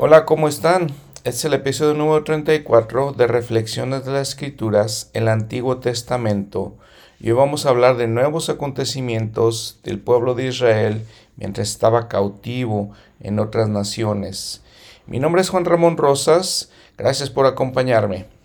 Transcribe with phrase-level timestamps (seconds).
[0.00, 0.92] Hola, ¿cómo están?
[1.24, 6.76] Este es el episodio número 34 de Reflexiones de las Escrituras, el Antiguo Testamento.
[7.18, 12.92] Y hoy vamos a hablar de nuevos acontecimientos del pueblo de Israel mientras estaba cautivo
[13.18, 14.62] en otras naciones.
[15.08, 18.37] Mi nombre es Juan Ramón Rosas, gracias por acompañarme.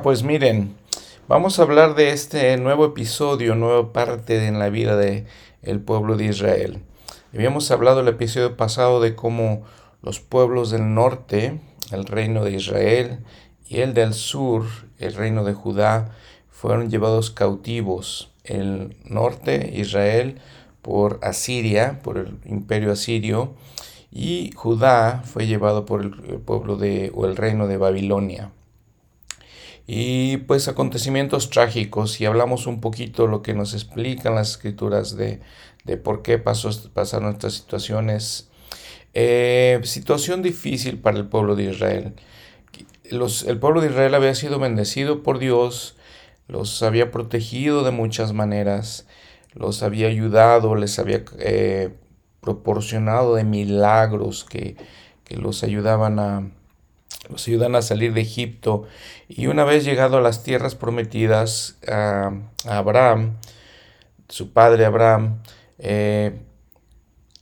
[0.00, 0.74] Pues miren,
[1.28, 5.26] vamos a hablar de este nuevo episodio, nueva parte en la vida del
[5.60, 6.78] el pueblo de Israel.
[7.34, 9.64] Habíamos hablado el episodio pasado de cómo
[10.00, 11.60] los pueblos del norte,
[11.90, 13.18] el reino de Israel,
[13.68, 14.64] y el del sur,
[14.98, 16.16] el reino de Judá,
[16.48, 18.30] fueron llevados cautivos.
[18.44, 20.40] El norte, Israel,
[20.80, 23.52] por Asiria, por el imperio asirio,
[24.10, 28.52] y Judá fue llevado por el pueblo de, o el reino de Babilonia
[29.94, 35.42] y pues acontecimientos trágicos y hablamos un poquito lo que nos explican las escrituras de,
[35.98, 38.48] por qué pasó, pasaron estas situaciones.
[39.12, 42.14] Eh, situación difícil para el pueblo de Israel.
[43.10, 45.94] Los, el pueblo de Israel había sido bendecido por Dios,
[46.48, 49.06] los había protegido de muchas maneras,
[49.52, 51.90] los había ayudado, les había eh,
[52.40, 54.74] proporcionado de milagros que,
[55.24, 56.50] que los ayudaban a,
[57.28, 58.84] los ayudan a salir de Egipto.
[59.28, 62.32] Y una vez llegado a las tierras prometidas a,
[62.66, 63.36] Abraham,
[64.28, 65.42] su padre Abraham,
[65.78, 66.38] eh,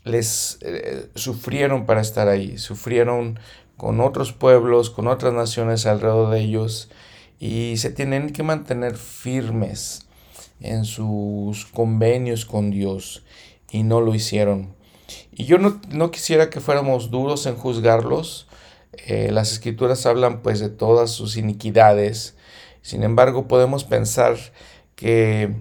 [0.04, 3.38] les eh, sufrieron para estar ahí, sufrieron
[3.76, 6.90] con otros pueblos, con otras naciones alrededor de ellos.
[7.38, 10.06] Y se tienen que mantener firmes
[10.60, 13.22] en sus convenios con Dios.
[13.70, 14.74] Y no lo hicieron.
[15.32, 18.46] Y yo no, no quisiera que fuéramos duros en juzgarlos,
[18.92, 22.36] eh, las escrituras hablan pues de todas sus iniquidades.
[22.83, 24.37] Sin embargo, podemos pensar
[24.97, 25.54] que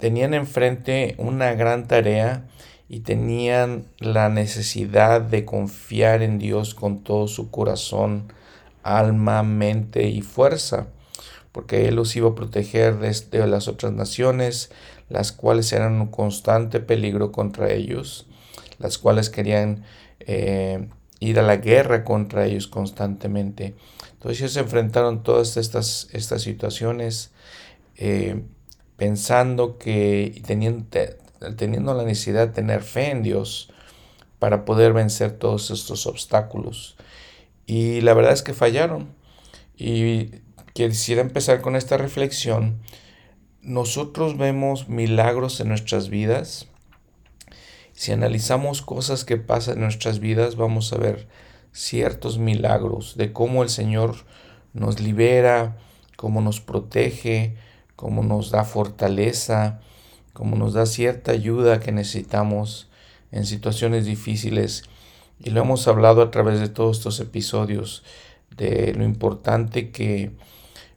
[0.00, 2.46] tenían enfrente una gran tarea
[2.88, 8.32] y tenían la necesidad de confiar en Dios con todo su corazón,
[8.82, 10.88] alma, mente y fuerza,
[11.50, 14.70] porque Él los iba a proteger de, las otras naciones,
[15.08, 18.26] las cuales eran un constante peligro contra ellos,
[18.78, 19.84] las cuales querían
[20.20, 20.88] eh,
[21.26, 23.74] ir a la guerra contra ellos constantemente.
[24.12, 27.32] Entonces ellos se enfrentaron todas estas, estas situaciones
[27.96, 28.42] eh,
[28.96, 30.86] pensando que teniendo,
[31.56, 33.72] teniendo la necesidad de tener fe en Dios
[34.38, 36.96] para poder vencer todos estos obstáculos.
[37.66, 39.14] Y la verdad es que fallaron.
[39.76, 40.30] Y
[40.72, 42.78] quisiera empezar con esta reflexión.
[43.62, 46.68] Nosotros vemos milagros en nuestras vidas
[47.96, 51.26] si analizamos cosas que pasan en nuestras vidas, vamos a ver
[51.72, 54.16] ciertos milagros de cómo el Señor
[54.74, 55.78] nos libera,
[56.16, 57.56] cómo nos protege,
[57.96, 59.80] cómo nos da fortaleza,
[60.34, 62.90] cómo nos da cierta ayuda que necesitamos
[63.32, 64.82] en situaciones difíciles.
[65.40, 68.04] Y lo hemos hablado a través de todos estos episodios
[68.54, 70.32] de lo importante que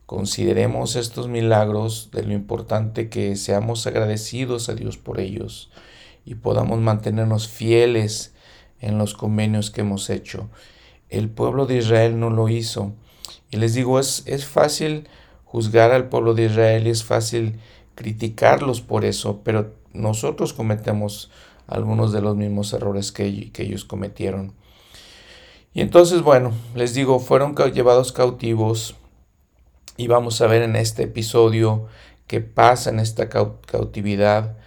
[0.06, 5.72] consideremos estos milagros, de lo importante que seamos agradecidos a Dios por ellos
[6.29, 8.35] y podamos mantenernos fieles
[8.79, 10.47] en los convenios que hemos hecho.
[11.09, 12.94] El pueblo de Israel no lo hizo.
[13.50, 15.09] Y les digo, es, es fácil
[15.44, 17.59] juzgar al pueblo de Israel y es fácil
[17.95, 21.31] criticarlos por eso, pero nosotros cometemos
[21.66, 24.53] algunos de los mismos errores que, que ellos cometieron.
[25.73, 28.96] Y entonces, bueno, les digo, fueron llevados cautivos
[29.97, 31.88] y vamos a ver en este episodio
[32.28, 34.59] qué pasa en esta cautividad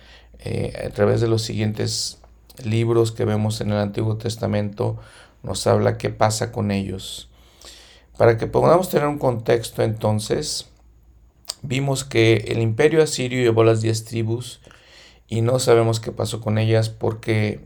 [0.44, 2.18] eh, a través de los siguientes
[2.64, 4.98] libros que vemos en el Antiguo Testamento,
[5.42, 7.28] nos habla qué pasa con ellos.
[8.16, 10.68] Para que podamos tener un contexto entonces,
[11.62, 14.60] vimos que el imperio asirio llevó las diez tribus
[15.28, 17.60] y no sabemos qué pasó con ellas porque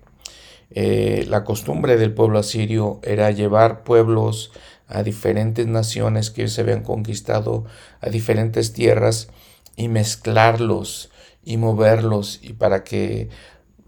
[0.71, 4.53] eh, la costumbre del pueblo asirio era llevar pueblos
[4.89, 7.65] a diferentes naciones que se habían conquistado,
[8.01, 9.29] a diferentes tierras
[9.77, 11.11] y mezclarlos
[11.47, 13.31] y moverlos y para que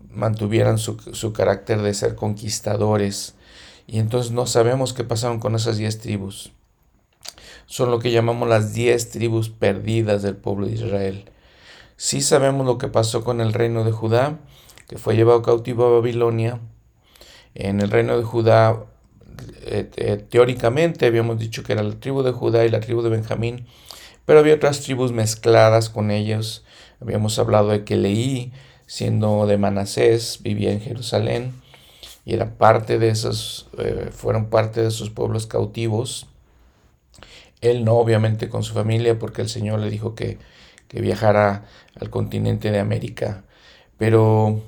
[0.09, 0.97] mantuvieran su,
[1.35, 3.35] carácter de ser conquistadores.
[3.87, 6.53] Y entonces no sabemos qué pasaron con esas diez tribus.
[7.67, 11.31] Son lo que llamamos las diez tribus perdidas del pueblo de Israel.
[11.97, 14.39] Sí sabemos lo que pasó con el reino de Judá,
[14.87, 16.61] que fue llevado cautivo a Babilonia.
[17.55, 18.85] En el reino de Judá,
[19.63, 23.11] eh, eh, teóricamente habíamos dicho que era la tribu de Judá y la tribu de
[23.11, 23.67] Benjamín,
[24.29, 26.63] pero había otras tribus mezcladas con ellos
[27.01, 28.53] Habíamos hablado de que Leí,
[28.87, 31.55] siendo de Manasés, vivía en Jerusalén.
[32.27, 36.27] y era parte de esos, eh, fueron parte de esos pueblos cautivos.
[37.63, 40.39] Él no, obviamente, con su familia, porque el Señor le dijo que,
[40.89, 41.65] que viajara
[41.99, 43.45] al continente de América.
[43.97, 44.61] Pero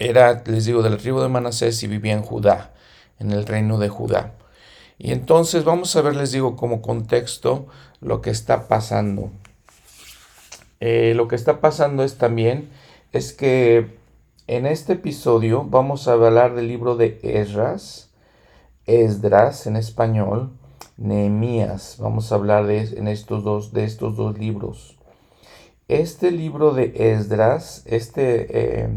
[0.00, 2.74] era, les digo, del tribu de Manasés y vivía en Judá,
[3.20, 4.34] en el reino de Judá.
[4.98, 7.68] Y entonces vamos a ver, les digo, como contexto
[8.04, 9.30] lo que está pasando.
[10.80, 12.68] Eh, lo que está pasando es también,
[13.12, 13.96] es que
[14.46, 18.10] en este episodio vamos a hablar del libro de Esdras,
[18.86, 20.52] Esdras en español,
[20.98, 21.96] Nehemías.
[21.98, 24.98] Vamos a hablar de, en estos dos, de estos dos libros.
[25.88, 28.88] Este libro de Esdras, este, eh,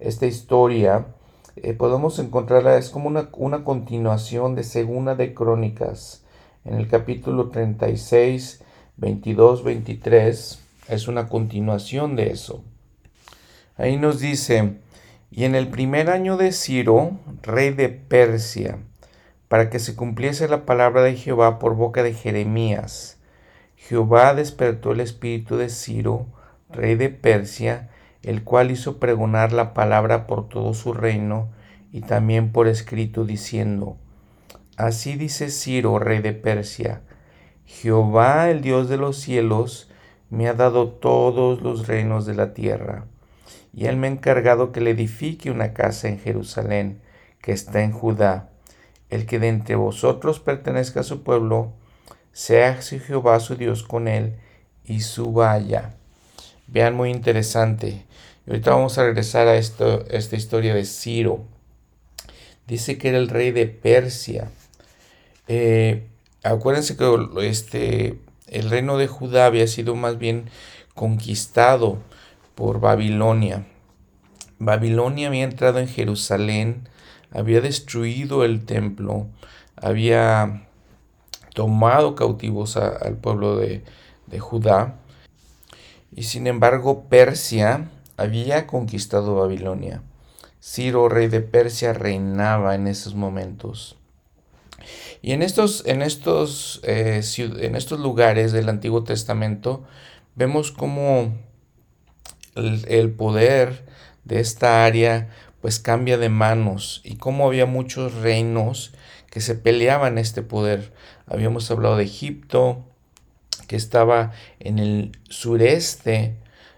[0.00, 1.06] esta historia,
[1.54, 6.21] eh, podemos encontrarla, es como una, una, continuación de Segunda de Crónicas.
[6.64, 8.62] En el capítulo 36,
[8.96, 12.62] 22, 23, es una continuación de eso.
[13.76, 14.74] Ahí nos dice,
[15.32, 18.78] y en el primer año de Ciro, rey de Persia,
[19.48, 23.18] para que se cumpliese la palabra de Jehová por boca de Jeremías,
[23.74, 26.26] Jehová despertó el espíritu de Ciro,
[26.70, 27.90] rey de Persia,
[28.22, 31.50] el cual hizo pregonar la palabra por todo su reino
[31.90, 33.96] y también por escrito diciendo,
[34.76, 37.02] Así dice Ciro, rey de Persia,
[37.66, 39.90] Jehová, el Dios de los cielos,
[40.30, 43.04] me ha dado todos los reinos de la tierra,
[43.74, 47.02] y él me ha encargado que le edifique una casa en Jerusalén,
[47.42, 48.48] que está en Judá.
[49.10, 51.74] El que de entre vosotros pertenezca a su pueblo,
[52.32, 54.36] sea Jehová su Dios con él,
[54.84, 55.94] y suba allá.
[56.66, 58.06] Vean, muy interesante.
[58.46, 61.44] Y ahorita vamos a regresar a esto, esta historia de Ciro.
[62.66, 64.50] Dice que era el rey de Persia.
[65.54, 66.08] Eh,
[66.42, 70.48] acuérdense que este, el reino de Judá había sido más bien
[70.94, 71.98] conquistado
[72.54, 73.66] por Babilonia.
[74.58, 76.88] Babilonia había entrado en Jerusalén,
[77.30, 79.26] había destruido el templo,
[79.76, 80.68] había
[81.52, 83.84] tomado cautivos al pueblo de,
[84.28, 85.00] de Judá.
[86.16, 90.00] Y sin embargo Persia había conquistado Babilonia.
[90.62, 93.98] Ciro, rey de Persia, reinaba en esos momentos.
[95.22, 99.84] Y en estos, en estos, eh, en estos lugares del Antiguo Testamento
[100.34, 101.34] vemos cómo
[102.54, 103.84] el, poder
[104.24, 105.28] de esta área
[105.60, 108.92] pues cambia de manos y cómo había muchos reinos
[109.30, 110.92] que se peleaban este poder.
[111.26, 112.84] Habíamos hablado de Egipto,
[113.68, 116.36] que estaba en el sureste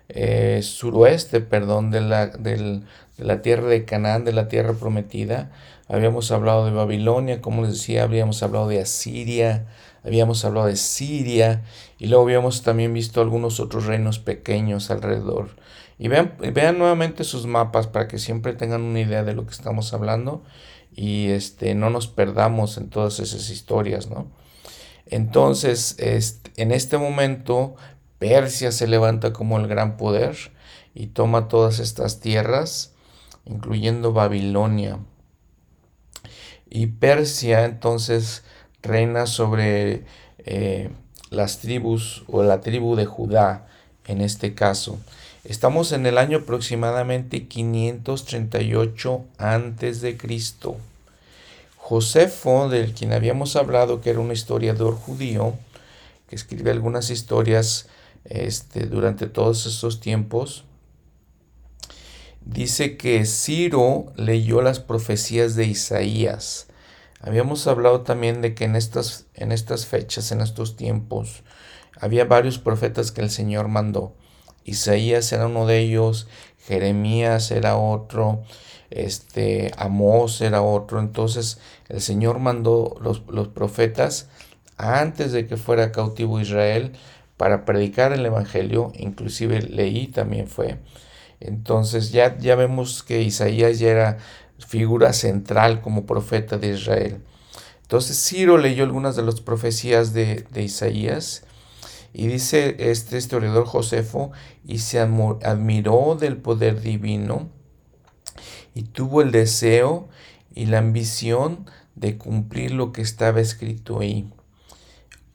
[0.09, 2.83] eh, suroeste, perdón, de la, de
[3.17, 5.51] la tierra de Canaán, de la tierra prometida.
[5.88, 9.66] Habíamos hablado de Babilonia, como les decía, habíamos hablado de Asiria,
[10.02, 11.62] habíamos hablado de Siria
[11.98, 15.50] y luego habíamos también visto algunos otros reinos pequeños alrededor.
[15.98, 19.52] Y vean, vean nuevamente sus mapas para que siempre tengan una idea de lo que
[19.52, 20.42] estamos hablando
[20.94, 24.28] y este, no nos perdamos en todas esas historias, ¿no?
[25.06, 27.76] Entonces, este, en este momento
[28.19, 30.36] Persia se levanta como el gran poder
[30.94, 32.94] y toma todas estas tierras,
[33.44, 34.98] incluyendo Babilonia.
[36.75, 38.43] Y Persia entonces
[38.82, 40.03] reina sobre
[40.38, 40.91] eh,
[41.31, 43.69] las tribus o la tribu de Judá
[44.09, 44.99] en este caso.
[45.44, 50.76] Estamos en el año aproximadamente 538 antes de Cristo.
[51.76, 55.55] Josefo, del quien habíamos hablado que era un historiador judío,
[56.29, 57.87] que escribe algunas historias
[58.25, 60.65] este, durante todos estos tiempos.
[62.44, 66.67] Dice que Ciro leyó las profecías de Isaías.
[67.26, 71.43] Habíamos hablado también de que en estas, en estas fechas, en estos tiempos,
[71.98, 74.14] había varios profetas que el Señor mandó.
[74.64, 76.28] Isaías era uno de ellos,
[76.66, 78.43] Jeremías era otro,
[78.90, 81.00] este, Amós era otro.
[81.00, 84.28] Entonces el Señor mandó los, los profetas
[84.76, 86.93] antes de que fuera cautivo Israel
[87.38, 90.78] para predicar el Evangelio, inclusive leí también fue.
[91.40, 94.19] Entonces ya, ya vemos que Isaías ya era
[94.58, 97.23] figura central como profeta de Israel.
[97.82, 101.44] Entonces Ciro leyó algunas de las profecías de, Isaías
[102.13, 104.32] y dice este historiador Josefo,
[104.67, 107.51] y se admiró del poder divino
[108.75, 110.08] y tuvo el deseo
[110.55, 114.31] y la ambición de cumplir lo que estaba escrito ahí.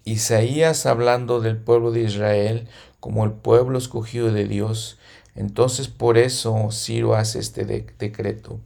[0.03, 2.67] Isaías hablando del pueblo de Israel
[2.99, 4.97] como el pueblo escogido de Dios.
[5.35, 8.59] Entonces por eso Ciro hace este decreto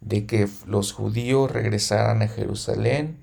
[0.00, 3.18] de que los judíos regresaran a Jerusalén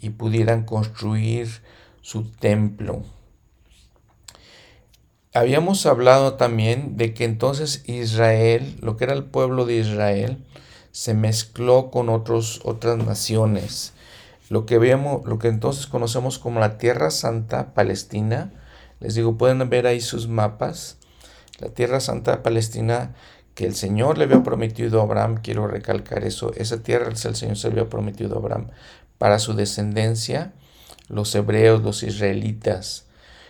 [0.00, 1.48] y pudieran construir
[2.02, 3.02] su templo.
[5.32, 10.44] Habíamos hablado también de que entonces Israel, lo que era el pueblo de Israel,
[10.92, 13.94] se mezcló con otros, otras naciones.
[14.48, 18.52] Lo que, vemos, lo que entonces conocemos como la Tierra Santa Palestina,
[19.00, 20.98] les digo, pueden ver ahí sus mapas.
[21.58, 23.14] La Tierra Santa Palestina
[23.54, 27.56] que el Señor le había prometido a Abraham, quiero recalcar eso, esa tierra el Señor
[27.56, 28.70] se había prometido a Abraham
[29.18, 30.52] para su descendencia,
[31.08, 33.06] los hebreos, los israelitas.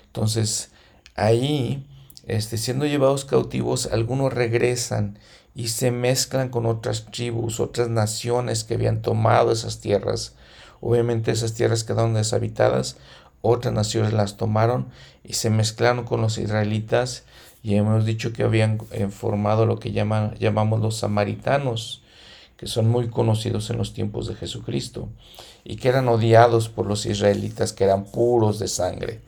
[0.06, 0.70] Entonces,
[1.14, 1.86] ahí,
[2.26, 5.18] este, siendo llevados cautivos, algunos regresan
[5.54, 10.34] y se mezclan con otras tribus, otras naciones que habían tomado esas tierras.
[10.80, 12.96] Obviamente esas tierras quedaron deshabitadas,
[13.40, 14.88] otras naciones las tomaron
[15.22, 17.24] y se mezclaron con los israelitas
[17.64, 22.02] y hemos dicho que habían eh, formado lo que llaman, llamamos los samaritanos,
[22.58, 25.08] que son muy conocidos en los tiempos de Jesucristo
[25.64, 29.22] y que eran odiados por los israelitas, que eran puros de sangre.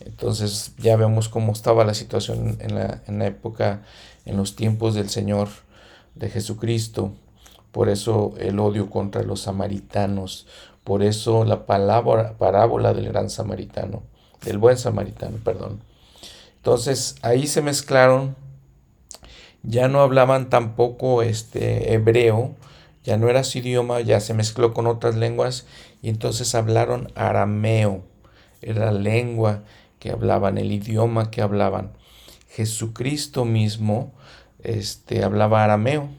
[0.00, 3.82] Entonces ya vemos cómo estaba la situación en la, en la época,
[4.26, 5.48] en los tiempos del Señor
[6.14, 7.14] de Jesucristo.
[7.72, 10.46] Por eso el odio contra los samaritanos.
[10.84, 14.02] Por eso la palabra, parábola del gran samaritano,
[14.44, 15.80] del buen samaritano, perdón.
[16.60, 18.36] Entonces ahí se mezclaron,
[19.62, 22.54] ya no hablaban tampoco este hebreo,
[23.02, 25.66] ya no era su idioma, ya se mezcló con otras lenguas
[26.02, 28.04] y entonces hablaron arameo,
[28.60, 29.62] era la lengua
[29.98, 31.92] que hablaban, el idioma que hablaban.
[32.50, 34.12] Jesucristo mismo
[34.62, 36.10] este, hablaba arameo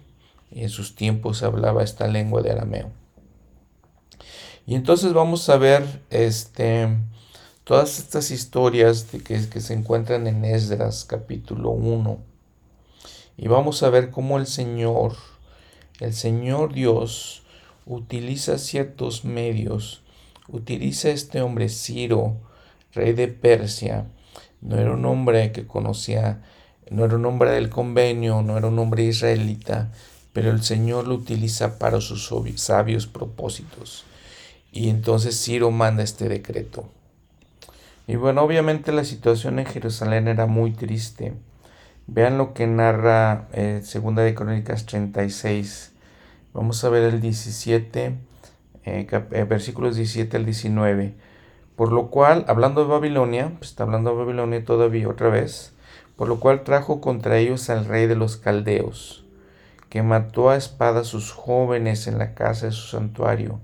[0.50, 2.90] y en sus tiempos hablaba esta lengua de arameo.
[4.66, 6.88] Y entonces vamos a ver este,
[7.72, 12.20] Todas estas historias de que, que se encuentran en Esdras capítulo 1.
[13.38, 15.16] Y vamos a ver cómo el Señor,
[16.02, 17.44] el Señor Dios,
[17.86, 20.02] utiliza ciertos medios.
[20.50, 22.36] Utiliza este hombre Ciro,
[22.92, 24.06] rey de Persia.
[24.60, 26.42] No era un hombre que conocía,
[26.90, 29.94] no era un hombre del convenio, no era un hombre israelita,
[30.34, 34.04] pero el Señor lo utiliza para sus sabios propósitos.
[34.74, 36.90] Y entonces Ciro manda este decreto.
[38.12, 41.34] Y bueno, obviamente la situación en Jerusalén era muy triste.
[42.08, 45.94] Vean lo que narra eh, Segunda de Crónicas 36.
[46.54, 48.18] Vamos a ver el 17,
[48.84, 51.14] eh, eh, versículos 17 al 19.
[51.78, 55.72] Por lo cual, hablando de Babilonia, pues está hablando de Babilonia todavía otra vez,
[56.18, 59.24] por lo cual trajo contra ellos al rey de los caldeos,
[59.88, 63.62] que mató a espada a sus jóvenes en la casa de su santuario,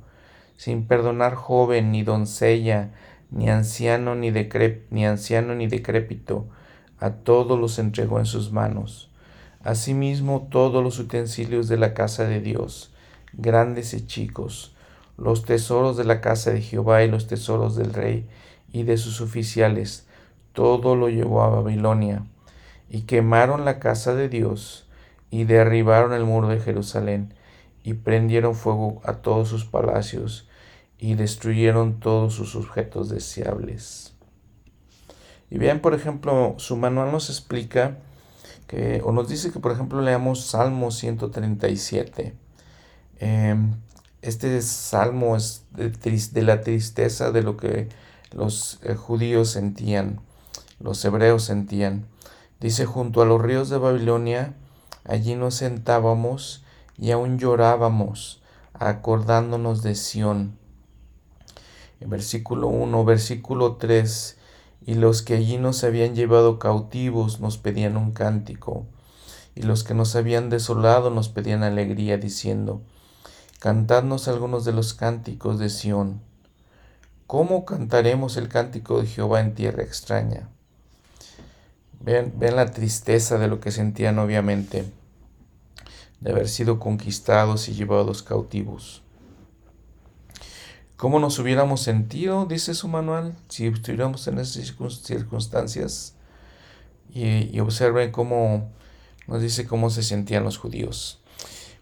[0.56, 2.92] sin perdonar joven ni doncella,
[3.30, 4.32] ni anciano ni,
[4.90, 6.48] ni anciano ni decrépito,
[7.00, 9.10] a todos los entregó en sus manos.
[9.64, 12.94] Asimismo todos los utensilios de la casa de Dios,
[13.34, 14.74] grandes y chicos,
[15.18, 18.28] los tesoros de la casa de Jehová y los tesoros del rey
[18.72, 20.08] y de sus oficiales,
[20.54, 22.24] todo lo llevó a Babilonia,
[22.90, 24.88] y quemaron la casa de Dios,
[25.30, 27.34] y derribaron el muro de Jerusalén,
[27.84, 30.47] y prendieron fuego a todos sus palacios,
[31.00, 34.14] y destruyeron todos sus objetos deseables.
[35.50, 37.98] Y bien, por ejemplo, su manual nos explica
[38.68, 42.34] que, o nos dice que, por ejemplo, leamos Salmo 137.
[43.20, 43.76] Em,
[44.22, 47.88] este salmo es de, la tristeza de lo que
[48.32, 50.20] los eh, judíos sentían,
[50.80, 52.06] los hebreos sentían.
[52.60, 54.56] Dice, junto a los ríos de Babilonia,
[55.06, 56.66] allí nos sentábamos
[56.98, 58.42] y aún llorábamos,
[58.74, 60.58] acordándonos de Sión
[62.06, 64.38] versículo 1, versículo 3,
[64.86, 68.86] y los que allí nos habían llevado cautivos nos pedían un cántico,
[69.56, 72.82] y los que nos habían desolado nos pedían alegría, diciendo,
[73.60, 76.22] Cantadnos algunos de los cánticos de Sión.
[77.26, 80.48] ¿Cómo cantaremos el cántico de Jehová en tierra extraña?
[82.00, 84.86] Ven, ven la tristeza de lo que sentían obviamente,
[86.20, 89.02] de haber sido conquistados y llevados cautivos.
[90.98, 94.74] ¿Cómo nos hubiéramos sentido, dice su manual, si estuviéramos en esas
[95.04, 96.16] circunstancias?
[97.14, 98.72] Y, observen cómo
[99.28, 101.20] nos dice cómo se sentían los judíos.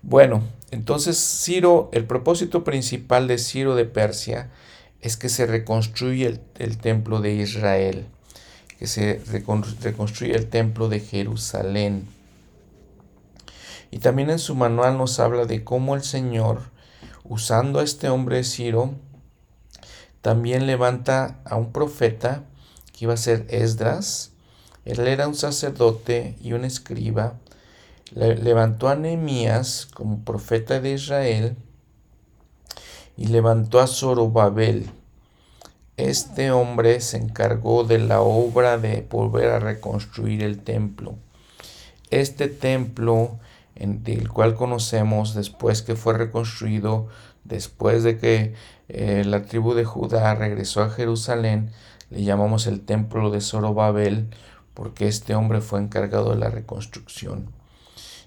[0.01, 4.51] Bueno, entonces Ciro, el propósito principal de Ciro de Persia
[4.99, 8.07] es que se reconstruye el, el templo de Israel,
[8.77, 12.05] que se reconstruye el templo de Jerusalén.
[13.91, 16.74] Y también en su manual nos habla de cómo el Señor,
[17.29, 18.95] usando a este hombre Ciro,
[20.21, 22.43] también levanta a un profeta
[22.91, 24.31] que iba a ser Esdras.
[24.83, 27.35] Él era un sacerdote y un escriba.
[28.11, 31.55] levantó a Nehemías como profeta de Israel
[33.17, 34.89] y levantó a Zorobabel.
[35.97, 41.15] Este hombre se encargó de la obra de volver a reconstruir el templo.
[42.09, 43.39] Este templo
[43.75, 47.07] del cual conocemos después que fue reconstruido,
[47.43, 48.53] después de que
[48.87, 51.71] eh, la tribu de Judá regresó a Jerusalén,
[52.09, 54.29] le llamamos el templo de Zorobabel,
[54.73, 57.51] porque este hombre fue encargado de la reconstrucción.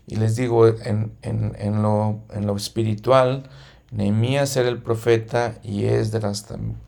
[0.06, 3.48] Y les digo, en, en, lo, en lo, espiritual,
[3.90, 6.46] Nehemías era el profeta y Esdras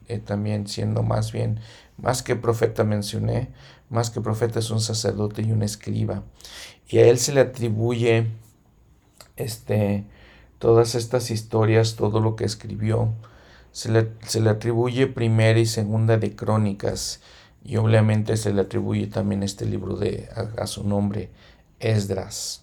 [0.09, 1.61] eh, también siendo más bien,
[1.99, 3.51] más que profeta mencioné,
[3.91, 6.23] más que profeta es un sacerdote y un escriba.
[6.89, 8.27] Y a él se le atribuye
[9.43, 10.05] este,
[10.59, 13.13] todas estas historias, todo lo que escribió,
[13.73, 17.21] se le, se le atribuye primera y segunda de crónicas
[17.65, 21.31] y obviamente se le atribuye también este libro de, a, su nombre,
[21.79, 22.63] Esdras.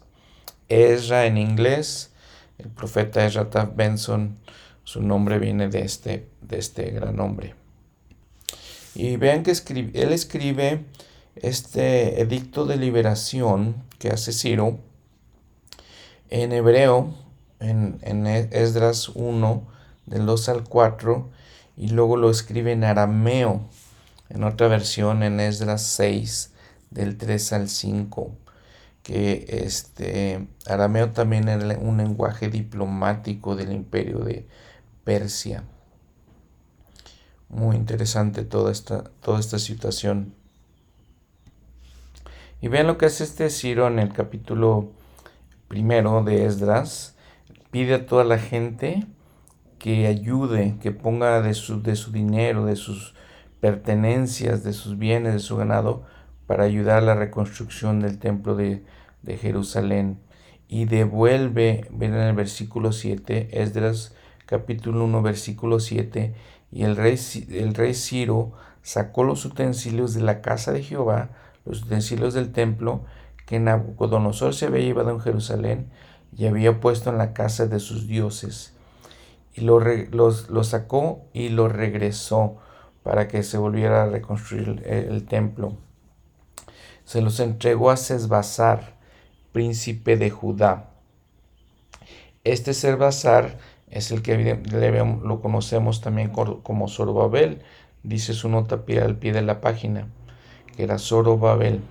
[0.69, 2.11] Ezra en inglés,
[2.57, 4.37] el profeta Ezra Taft Benson,
[4.83, 7.55] su nombre viene de este, de este gran hombre.
[8.95, 10.85] Y vean que él escribe
[11.35, 14.79] este edicto de liberación que hace Ciro
[16.29, 17.13] en hebreo,
[17.59, 19.67] en, en Esdras 1,
[20.05, 21.29] del 2 al 4,
[21.77, 23.61] y luego lo escribe en arameo,
[24.29, 26.53] en otra versión en Esdras 6,
[26.89, 28.31] del 3 al 5,
[29.03, 34.47] que este arameo también era un lenguaje diplomático del imperio de
[35.03, 35.63] Persia.
[37.49, 40.33] Muy interesante toda esta, toda esta situación.
[42.59, 44.91] Y vean lo que hace este Ciro en el capítulo
[45.67, 47.15] primero de Esdras,
[47.71, 49.05] pide a toda la gente
[49.79, 53.13] que ayude, que ponga de su, de su dinero, de sus
[53.59, 56.03] pertenencias, de sus bienes, de su ganado,
[56.45, 58.83] para ayudar a la reconstrucción del templo de,
[59.21, 60.19] de Jerusalén.
[60.67, 66.33] Y devuelve, ven en el versículo 7, Esdras capítulo 1, versículo 7,
[66.71, 67.17] y el rey,
[67.49, 71.29] el rey Ciro sacó los utensilios de la casa de Jehová,
[71.65, 73.03] los utensilios del templo,
[73.47, 75.89] que Nabucodonosor se había llevado en Jerusalén
[76.35, 78.73] y había puesto en la casa de sus dioses.
[79.55, 82.57] Y lo, sacó y lo regresó
[83.01, 85.77] para que se volviera a reconstruir el, templo.
[87.05, 88.97] Se los entregó a Sesbazar,
[89.53, 90.89] príncipe de Judá.
[92.43, 93.57] Este Sesbazar
[93.89, 94.61] es el que
[95.23, 97.61] lo conocemos también como Zorobabel,
[98.03, 100.09] dice su nota al pie de la página,
[100.75, 101.81] que era Zorobabel.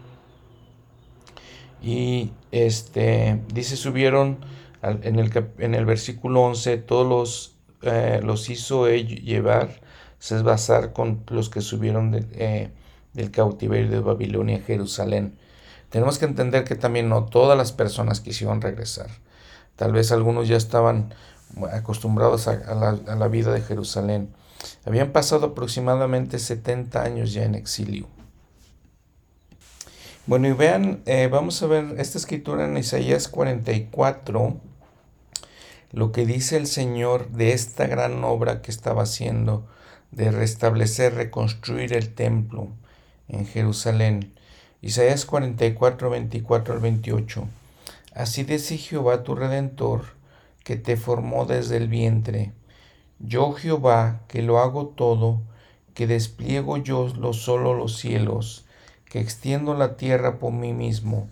[1.83, 4.39] Y este, dice, subieron
[4.83, 9.81] en el, en el versículo 11, todos los, eh, los hizo llevar,
[10.43, 12.71] basar con los que subieron eh,
[13.13, 15.39] del cautiverio de Babilonia a Jerusalén.
[15.91, 19.09] Tenemos que entender que también no todas las personas quisieron regresar.
[19.77, 21.15] Tal vez algunos ya estaban
[21.73, 24.35] acostumbrados a, la, a la vida de Jerusalén.
[24.85, 28.09] Habían pasado aproximadamente 70 años ya en exilio.
[30.27, 34.57] Bueno, y vean, eh, vamos a ver esta escritura en Isaías 44,
[35.93, 39.69] lo que dice el Señor de esta gran obra que estaba haciendo,
[40.11, 42.67] de restablecer, reconstruir el templo
[43.29, 44.33] en Jerusalén.
[44.83, 47.49] Isaías 44, 24 al 28.
[48.13, 50.07] Así dice Jehová tu Redentor,
[50.65, 52.53] que te formó desde el vientre.
[53.21, 55.41] Yo Jehová, que lo hago todo,
[55.95, 58.66] que despliego yo lo solo los cielos,
[59.17, 61.31] que extiendo la tierra por mí mismo,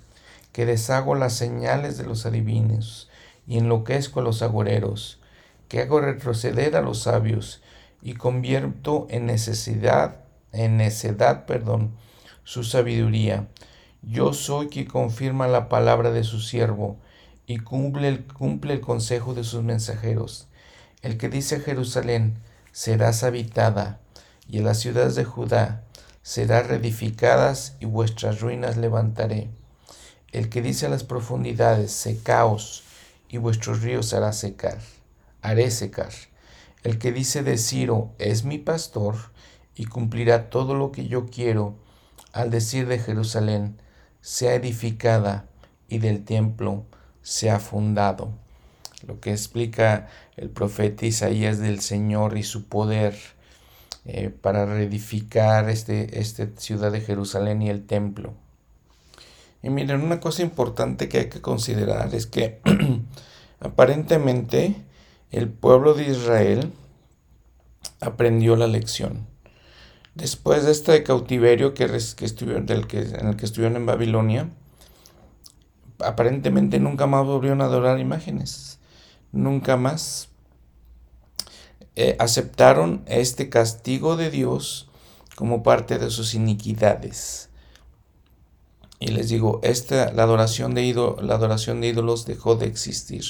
[0.53, 3.11] que deshago las señales de los adivinos
[3.47, 5.20] y enloquezco a los agoreros,
[5.68, 7.61] que hago retroceder a los sabios
[8.01, 10.16] y convierto en necesidad,
[10.53, 11.94] en necedad, perdón,
[12.42, 13.49] su sabiduría.
[14.01, 16.97] Yo soy quien confirma la palabra de su siervo
[17.47, 20.49] y cumple el, cumple el consejo de sus mensajeros.
[21.03, 22.38] El que dice a Jerusalén,
[22.73, 24.01] serás habitada,
[24.49, 25.85] y en las ciudades de Judá,
[26.24, 29.50] serán reedificadas y vuestras ruinas levantaré.
[30.32, 32.82] El que dice a las profundidades, secaos,
[33.28, 34.78] y vuestros ríos hará secar,
[35.42, 36.08] haré secar.
[36.82, 39.16] El que dice de Ciro, es mi pastor,
[39.76, 41.76] y cumplirá todo lo que yo quiero,
[42.32, 43.78] al decir de Jerusalén,
[44.22, 45.46] sea edificada,
[45.88, 46.87] y del templo
[47.20, 48.32] sea fundado.
[49.06, 50.08] Lo que explica
[50.38, 53.14] el profeta Isaías del Señor y su poder
[54.06, 58.34] eh, para reedificar este, esta ciudad de Jerusalén y el templo.
[59.62, 62.60] Y miren, una cosa importante que hay que considerar es que
[63.60, 64.76] aparentemente
[65.30, 66.70] el pueblo de Israel
[68.00, 69.26] aprendió la lección.
[70.14, 74.50] Después de este cautiverio que, que estuvieron, del que, en el que estuvieron en Babilonia,
[75.98, 78.78] aparentemente nunca más volvieron a adorar imágenes.
[79.32, 80.28] Nunca más
[81.96, 84.88] eh, aceptaron este castigo de Dios
[85.37, 87.50] como parte de sus iniquidades.
[88.98, 93.24] Y les digo, esta, la, adoración de la adoración de ídolos dejó de existir.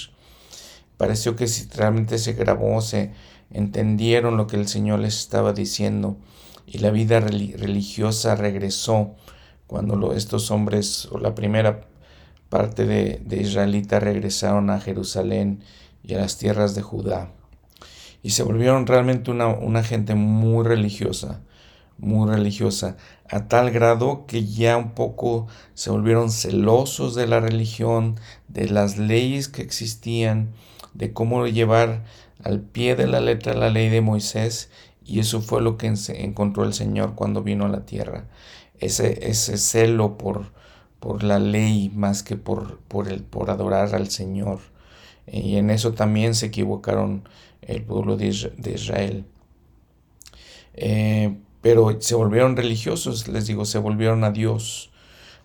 [0.96, 3.12] Pareció que si realmente se grabó, se
[3.50, 6.16] entendieron lo que el Señor les estaba diciendo
[6.66, 9.14] y la vida religiosa regresó
[9.66, 11.82] cuando estos hombres o la primera
[12.48, 15.62] parte de, de israelitas regresaron a Jerusalén
[16.02, 17.32] y a las tierras de Judá.
[18.24, 21.42] Y se volvieron realmente una, una gente muy religiosa,
[21.98, 22.96] muy religiosa,
[23.28, 28.96] a tal grado que ya un poco se volvieron celosos de la religión, de las
[28.96, 30.54] leyes que existían,
[30.94, 32.02] de cómo llevar
[32.42, 34.70] al pie de la letra la ley de Moisés,
[35.04, 38.24] y eso fue lo que encontró el Señor cuando vino a la tierra.
[38.78, 40.46] Ese, ese celo por,
[40.98, 44.60] por la ley más que por, por, el, por adorar al Señor.
[45.26, 47.28] Y en eso también se equivocaron
[47.66, 49.24] el pueblo de Israel.
[50.74, 54.90] Eh, pero se volvieron religiosos, les digo, se volvieron a Dios,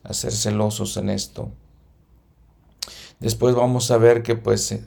[0.03, 1.51] a ser celosos en esto.
[3.19, 4.79] Después vamos a ver que pues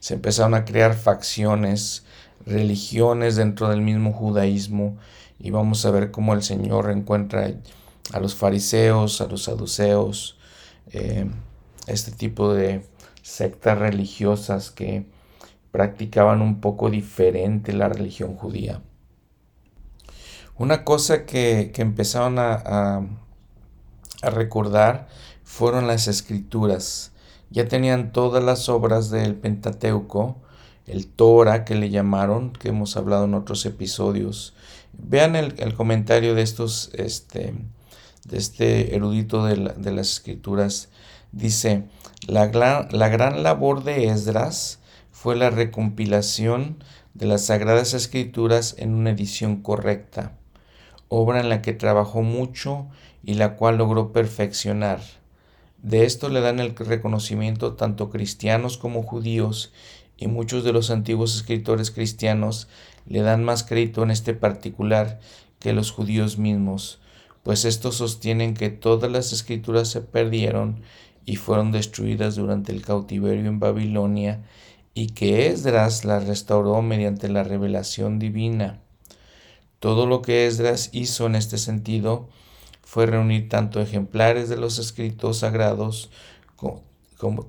[0.00, 2.04] se empezaron a crear facciones,
[2.46, 4.96] religiones dentro del mismo judaísmo
[5.38, 7.52] y vamos a ver cómo el Señor encuentra
[8.12, 10.38] a los fariseos, a los saduceos,
[10.92, 11.26] eh,
[11.86, 12.84] este tipo de
[13.22, 15.06] sectas religiosas que
[15.70, 18.82] practicaban un poco diferente la religión judía.
[20.56, 22.54] Una cosa que, empezaron a,
[24.22, 25.08] a recordar
[25.42, 27.10] fueron las escrituras
[27.50, 30.36] ya tenían todas las obras del Pentateuco,
[30.86, 34.54] el Torah que le llamaron, que hemos hablado en otros episodios.
[34.92, 37.54] Vean el, comentario de estos, este,
[38.24, 40.90] de este erudito de, las escrituras.
[41.32, 41.84] Dice,
[42.26, 44.78] la gran, la gran labor de Esdras
[45.20, 50.32] fue la recompilación de las Sagradas Escrituras en una edición correcta,
[51.08, 52.86] obra en la que trabajó mucho
[53.22, 55.02] y la cual logró perfeccionar.
[55.82, 59.74] De esto le dan el reconocimiento tanto cristianos como judíos
[60.16, 62.68] y muchos de los antiguos escritores cristianos
[63.06, 65.20] le dan más crédito en este particular
[65.58, 66.98] que los judíos mismos,
[67.42, 70.80] pues estos sostienen que todas las escrituras se perdieron
[71.26, 74.40] y fueron destruidas durante el cautiverio en Babilonia
[75.00, 78.82] y que Esdras las restauró mediante la revelación divina.
[79.78, 82.28] Todo lo que Esdras hizo en este sentido
[82.82, 86.10] fue reunir tanto ejemplares de los escritos sagrados
[86.54, 86.82] como,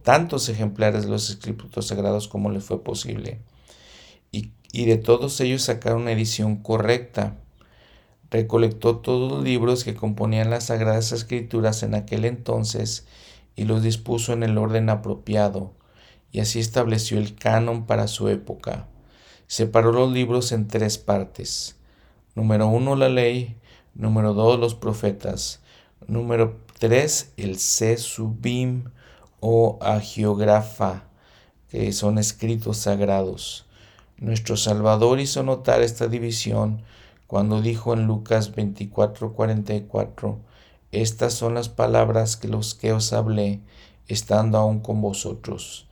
[0.02, 3.42] tantos ejemplares de los escritos sagrados como le fue posible.
[4.32, 7.36] Y, y de todos ellos sacar una edición correcta.
[8.30, 13.08] Recolectó todos los libros que componían las sagradas escrituras en aquel entonces
[13.58, 15.74] y los dispuso en el orden apropiado,
[16.32, 18.88] y así estableció el canon para su época.
[19.48, 21.76] Separó los libros en tres partes.
[22.36, 23.58] Número uno, la ley,
[23.94, 25.60] Número 2, los profetas.
[26.08, 28.86] Número 3, el Sesubim
[29.42, 31.04] o Agiógrafa,
[31.70, 33.66] que son escritos sagrados.
[34.18, 36.84] Nuestro Salvador hizo notar esta división
[37.28, 40.40] cuando dijo en Lucas 24, 44,
[40.94, 43.60] Estas son las palabras que los que os hablé,
[44.08, 45.88] estando aún con vosotros,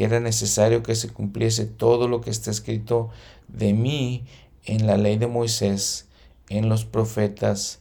[0.00, 3.10] que era necesario que se cumpliese todo lo que está escrito
[3.48, 4.24] de mí
[4.64, 6.08] en la ley de Moisés
[6.48, 7.80] en los profetas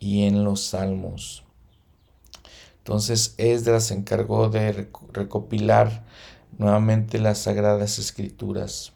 [0.00, 1.44] y en los salmos.
[2.78, 6.04] Entonces Esdras se encargó de recopilar
[6.58, 8.92] nuevamente las sagradas escrituras.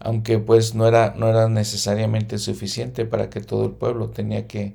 [0.00, 4.74] Aunque pues no era, no era necesariamente suficiente para que todo el pueblo tenía que,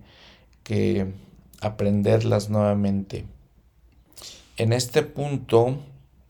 [0.63, 1.11] que
[1.59, 3.25] aprenderlas nuevamente.
[4.55, 5.77] En este punto,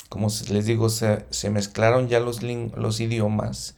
[0.10, 3.76] como les digo, se, se mezclaron ya los, los idiomas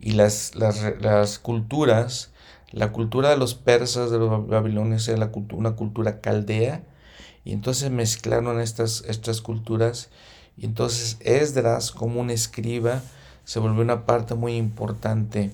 [0.00, 2.30] y las, las, culturas,
[2.70, 6.82] la cultura de los persas, de los babilonios, era la una cultura caldea,
[7.44, 10.10] y entonces mezclaron estas, estas culturas,
[10.56, 13.02] y entonces Esdras, como un escriba,
[13.44, 15.52] se volvió una parte muy importante.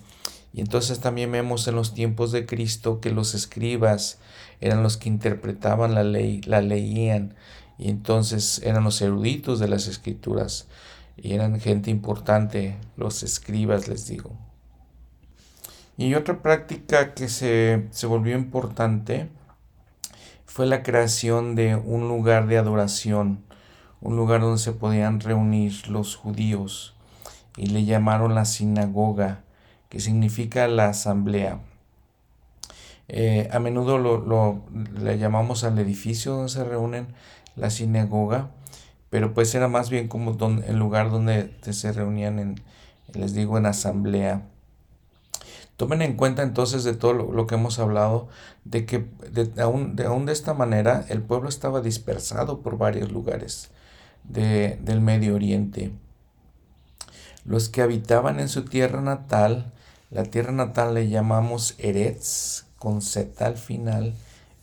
[0.52, 4.18] Y entonces también vemos en los tiempos de Cristo que los escribas
[4.60, 7.34] eran los que interpretaban la ley, la leían,
[7.78, 10.68] y entonces eran los eruditos de las escrituras
[11.16, 14.32] y eran gente importante, los escribas les digo.
[15.96, 19.28] Y otra práctica que se, se volvió importante
[20.44, 23.44] fue la creación de un lugar de adoración,
[24.00, 26.94] un lugar donde se podían reunir los judíos
[27.56, 29.44] y le llamaron la sinagoga,
[29.88, 31.60] que significa la asamblea.
[33.06, 34.62] Eh, a menudo lo, lo,
[34.98, 37.08] le llamamos al edificio donde se reúnen
[37.56, 38.50] la sinagoga
[39.14, 40.36] pero pues era más bien como
[40.66, 42.60] el lugar donde se reunían en,
[43.12, 44.42] les digo, en asamblea.
[45.76, 48.26] Tomen en cuenta entonces de todo lo, que hemos hablado,
[48.64, 49.06] de que
[49.56, 53.70] aún, de, de esta manera el pueblo estaba dispersado por varios lugares
[54.24, 55.92] del Medio Oriente.
[57.44, 59.70] Los que habitaban en su tierra natal,
[60.10, 64.12] la tierra natal le llamamos Eretz, con Z al final,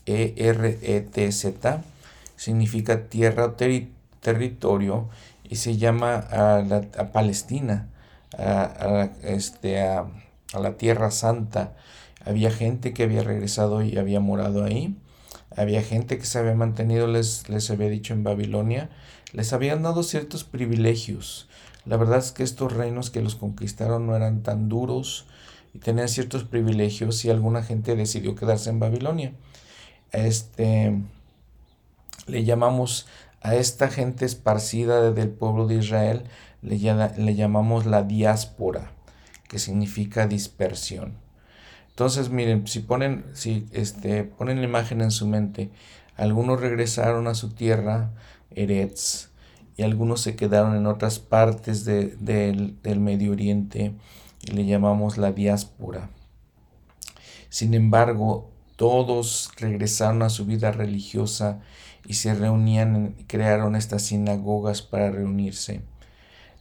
[0.05, 1.85] E-R-E-T-Z,
[2.41, 3.51] significa tierra o
[4.19, 5.09] territorio,
[5.47, 7.89] y se llama a, la, Palestina,
[8.35, 10.07] a, este, a,
[10.59, 11.75] la Tierra Santa.
[12.25, 14.97] Había gente que había regresado y había morado ahí.
[15.55, 18.89] Había gente que se había mantenido, les, les había dicho en Babilonia,
[19.33, 21.47] les habían dado ciertos privilegios.
[21.85, 25.27] La verdad es que estos reinos que los conquistaron no eran tan duros
[25.75, 29.33] y tenían ciertos privilegios y alguna gente decidió quedarse en Babilonia.
[30.11, 31.03] Este,
[32.27, 33.07] le llamamos
[33.41, 36.23] a esta gente esparcida del pueblo de Israel,
[36.61, 38.91] le, llamamos la diáspora,
[39.47, 41.17] que significa dispersión.
[41.89, 45.71] Entonces, miren, si ponen, si este, ponen la imagen en su mente,
[46.15, 48.11] algunos regresaron a su tierra,
[48.51, 49.29] Eretz,
[49.75, 53.93] y algunos se quedaron en otras partes del Medio Oriente,
[54.43, 56.09] y le llamamos la diáspora.
[57.49, 61.59] Sin embargo, todos regresaron a su vida religiosa
[62.05, 65.81] y se reunían crearon estas sinagogas para reunirse.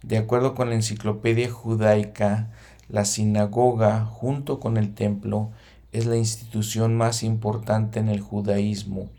[0.02, 2.50] De acuerdo con la enciclopedia judaica,
[2.88, 5.50] la sinagoga, junto con el templo,
[5.92, 9.10] es la institución más importante en el judaísmo.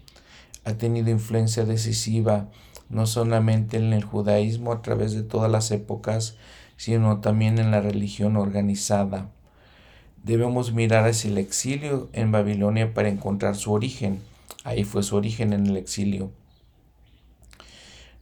[0.63, 2.47] Ha tenido influencia decisiva
[2.89, 6.35] no solamente en el judaísmo a través de todas las épocas,
[6.75, 9.29] sino también en la religión organizada.
[10.23, 14.19] Debemos mirar hacia el exilio en Babilonia para encontrar su origen.
[14.63, 16.31] Ahí fue su origen en el exilio.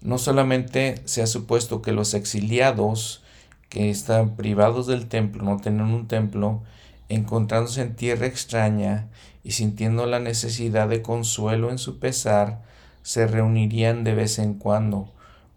[0.02, 3.22] No solamente se ha supuesto que los exiliados
[3.68, 6.64] que están privados del templo, no tenían un templo,
[7.10, 9.08] encontrándose en tierra extraña
[9.44, 12.62] y sintiendo la necesidad de consuelo en su pesar,
[13.04, 15.12] se reunirían de vez en cuando,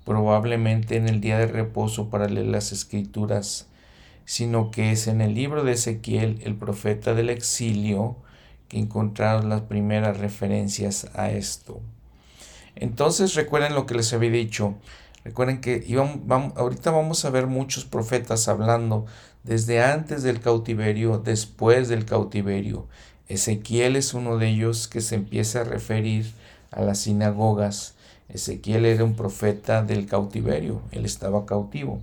[0.04, 3.68] probablemente en el día de reposo para leer las escrituras,
[4.24, 8.16] sino que es en el libro de Ezequiel, el profeta del exilio,
[8.72, 11.82] que encontraron las primeras referencias a esto.
[12.74, 14.76] Entonces recuerden lo que les había dicho.
[15.24, 15.84] Recuerden que
[16.56, 19.04] ahorita vamos a ver muchos profetas hablando
[19.44, 22.88] desde antes del cautiverio, después del cautiverio.
[23.28, 26.32] Ezequiel es uno de ellos que se empieza a referir
[26.70, 27.94] a las sinagogas.
[28.30, 32.00] Ezequiel era un profeta del cautiverio, él estaba cautivo.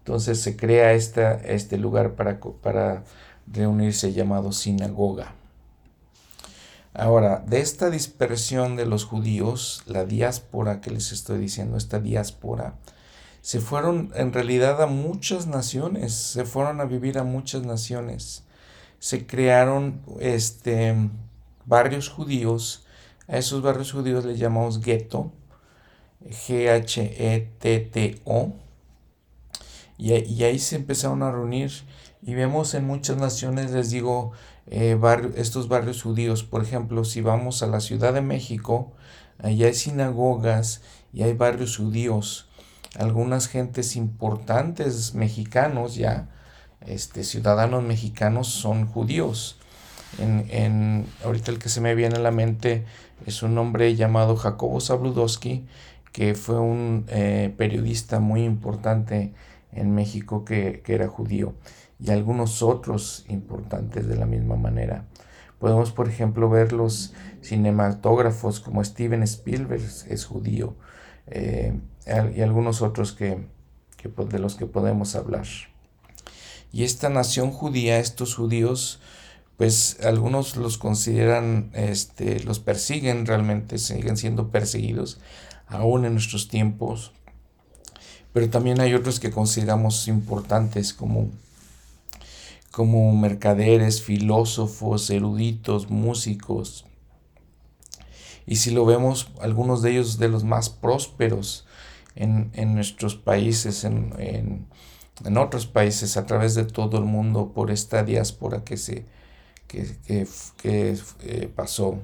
[0.00, 3.04] Entonces se crea este lugar para
[3.52, 5.34] reunirse llamado sinagoga.
[6.94, 12.74] Ahora, de esta dispersión de los judíos, la diáspora que les estoy diciendo, esta diáspora,
[13.40, 18.42] se fueron en realidad a muchas naciones, se fueron a vivir a muchas naciones.
[18.98, 20.96] Se crearon este,
[21.66, 22.84] barrios judíos,
[23.28, 25.30] a esos barrios judíos les llamamos gueto,
[26.28, 26.92] G-H-E-T-T-O,
[29.98, 31.70] y ahí se empezaron a reunir
[32.28, 34.32] y vemos en muchas naciones, les digo,
[34.66, 35.00] eh,
[35.36, 36.44] estos barrios judíos.
[36.44, 38.92] Por ejemplo, si vamos a la Ciudad de México,
[39.38, 40.82] allá hay sinagogas
[41.14, 42.50] y hay barrios judíos.
[42.98, 46.28] Algunas gentes importantes mexicanos ya,
[46.86, 49.58] este, ciudadanos mexicanos son judíos.
[50.18, 52.84] En, en, ahorita el que se me viene a la mente
[53.24, 55.64] es un hombre llamado Jacobo Zabludowski,
[56.12, 59.32] que fue un eh, periodista muy importante
[59.72, 61.54] en México que, que era judío
[62.00, 65.06] y algunos otros importantes de la misma manera.
[65.58, 70.76] Podemos, por ejemplo, ver los cinematógrafos como Steven Spielberg, es judío,
[71.30, 71.78] eh,
[72.34, 73.46] y algunos otros que,
[74.30, 75.46] de los que podemos hablar.
[76.72, 79.00] Y esta nación judía, estos judíos,
[79.56, 85.18] pues algunos los consideran, este, los persiguen realmente, siguen siendo perseguidos
[85.66, 87.12] aún en nuestros tiempos,
[88.32, 91.30] pero también hay otros que consideramos importantes como
[92.70, 96.84] como mercaderes, filósofos, eruditos, músicos.
[98.46, 101.66] Y si lo vemos, algunos de ellos de los más prósperos
[102.14, 104.66] en, nuestros países, en,
[105.36, 109.04] otros países, a través de todo el mundo, por esta diáspora que, se,
[109.66, 109.96] que,
[110.64, 111.98] eh, pasó.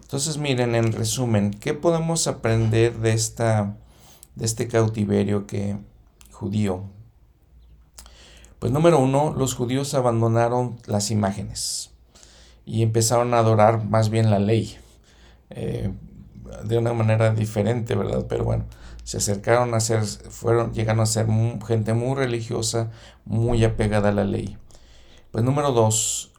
[0.00, 3.76] Entonces miren, en resumen, ¿qué podemos aprender de, esta,
[4.34, 5.76] de este cautiverio que,
[6.30, 6.84] judío
[8.58, 11.90] pues número uno, los judíos abandonaron las imágenes
[12.64, 14.76] y empezaron a adorar más bien la ley.
[15.50, 15.90] Eh,
[16.64, 18.26] de una manera diferente, ¿verdad?
[18.28, 18.64] Pero bueno,
[19.04, 21.26] se acercaron a ser, fueron, llegaron a ser
[21.66, 22.90] gente muy religiosa,
[23.24, 24.58] muy apegada a la ley.
[25.30, 26.32] Pues número dos,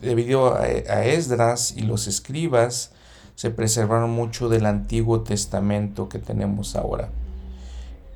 [0.00, 2.92] debido a, Esdras y los escribas,
[3.34, 7.10] se preservaron mucho del Antiguo Testamento que tenemos ahora.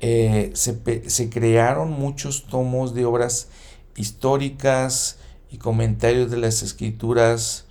[0.03, 3.49] Eh, se, crearon muchos tomos de obras
[3.95, 5.19] históricas
[5.51, 7.65] y comentarios de las escrituras.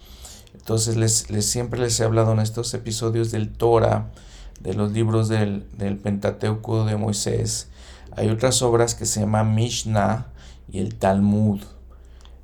[0.54, 4.12] Entonces les, siempre les he hablado en estos episodios del Torah,
[4.60, 5.64] de los libros del,
[6.02, 7.68] Pentateuco de Moisés.
[8.12, 10.28] Hay otras obras que se llaman Mishnah
[10.70, 11.60] y el Talmud.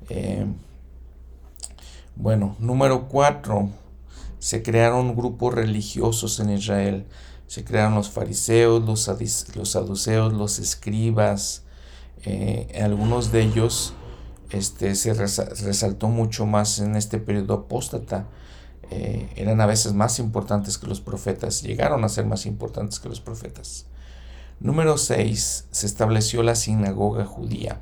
[0.09, 0.45] Eh,
[2.17, 3.69] bueno, número cuatro,
[4.39, 7.05] se crearon grupos religiosos en Israel.
[7.47, 9.09] Se crearon los fariseos, los,
[9.55, 11.63] los saduceos, los escribas.
[12.23, 13.93] Eh, algunos de ellos
[14.49, 18.27] este, se resaltó mucho más en este periodo apóstata.
[18.89, 23.09] Eh, eran a veces más importantes que los profetas, llegaron a ser más importantes que
[23.09, 23.85] los profetas.
[24.59, 25.67] Número 6.
[25.69, 27.79] Se estableció la sinagoga judía.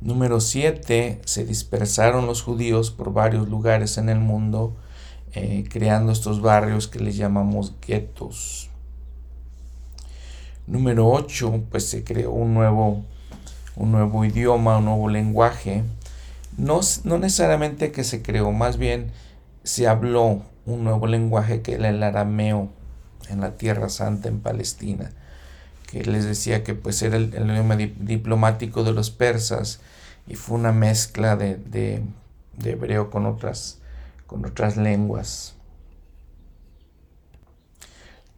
[0.00, 1.20] Número 7.
[1.24, 4.76] Se dispersaron los judíos por varios lugares en el mundo
[5.34, 8.68] eh, creando estos barrios que les llamamos guetos.
[10.66, 13.02] Número 8, pues se creó un nuevo,
[13.74, 15.84] un nuevo idioma, un nuevo lenguaje.
[16.58, 19.10] No, no necesariamente que se creó, más bien
[19.64, 22.68] se habló un nuevo lenguaje que era el arameo
[23.30, 25.12] en la Tierra Santa en Palestina,
[25.90, 29.80] que les decía que pues era el, idioma diplomático de los persas
[30.26, 33.81] y fue una mezcla de, de hebreo con otras
[34.32, 35.56] con otras lenguas.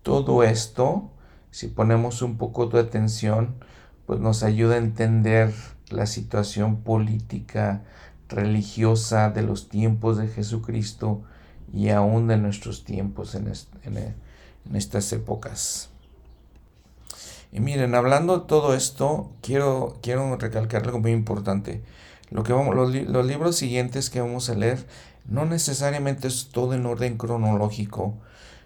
[0.03, 1.13] Todo esto,
[1.53, 3.55] si ponemos un poco de atención,
[4.05, 5.55] pues nos ayuda a entender
[5.91, 7.85] la situación política,
[8.29, 11.23] religiosa de los tiempos de Jesucristo
[11.73, 13.53] y aún de nuestros tiempos en,
[14.75, 15.91] estas épocas.
[17.53, 21.85] Y miren, hablando de todo esto, quiero, quiero recalcar algo muy importante.
[22.31, 24.85] Lo que vamos, los libros siguientes que vamos a leer
[25.27, 28.15] no necesariamente es todo en orden cronológico.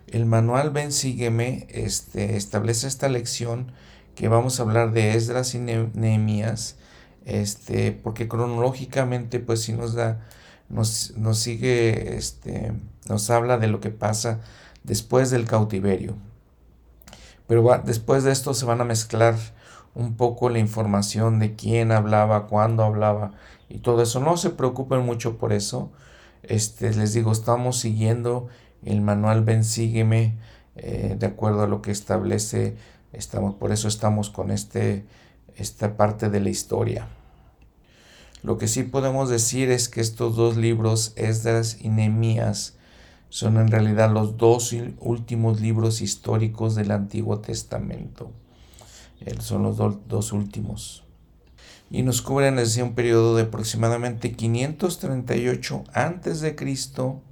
[0.07, 3.73] El manual Ven Sígueme este, establece esta lección
[4.15, 6.77] que vamos a hablar de Esdras y Nehemías,
[7.25, 10.27] este, porque cronológicamente pues sí nos da,
[10.69, 12.73] nos, nos sigue, este,
[13.09, 14.41] nos habla de lo que pasa
[14.83, 16.17] después del cautiverio.
[17.47, 19.37] Pero después de esto se van a mezclar
[19.95, 23.33] un poco la información de quién hablaba, cuándo hablaba
[23.69, 24.21] y todo eso.
[24.21, 25.91] No se preocupen mucho por eso.
[26.49, 28.49] Este, les digo, estamos siguiendo
[28.83, 30.39] el manual Ven Sígueme
[30.77, 32.77] eh, de acuerdo a lo que establece,
[33.13, 35.05] estamos, por eso estamos con este,
[35.57, 37.09] esta parte de la historia.
[38.43, 42.77] Lo que sí podemos decir es que estos dos libros, Esdras y Nehemías,
[43.29, 48.31] son en realidad los dos últimos libros históricos del Antiguo Testamento.
[49.41, 51.08] Son los dos últimos
[51.91, 57.23] y nos cubren desde un periodo de aproximadamente 538 antes de Cristo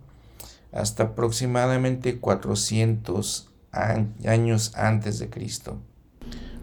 [0.73, 3.49] hasta aproximadamente 400
[4.25, 5.79] años antes de Cristo.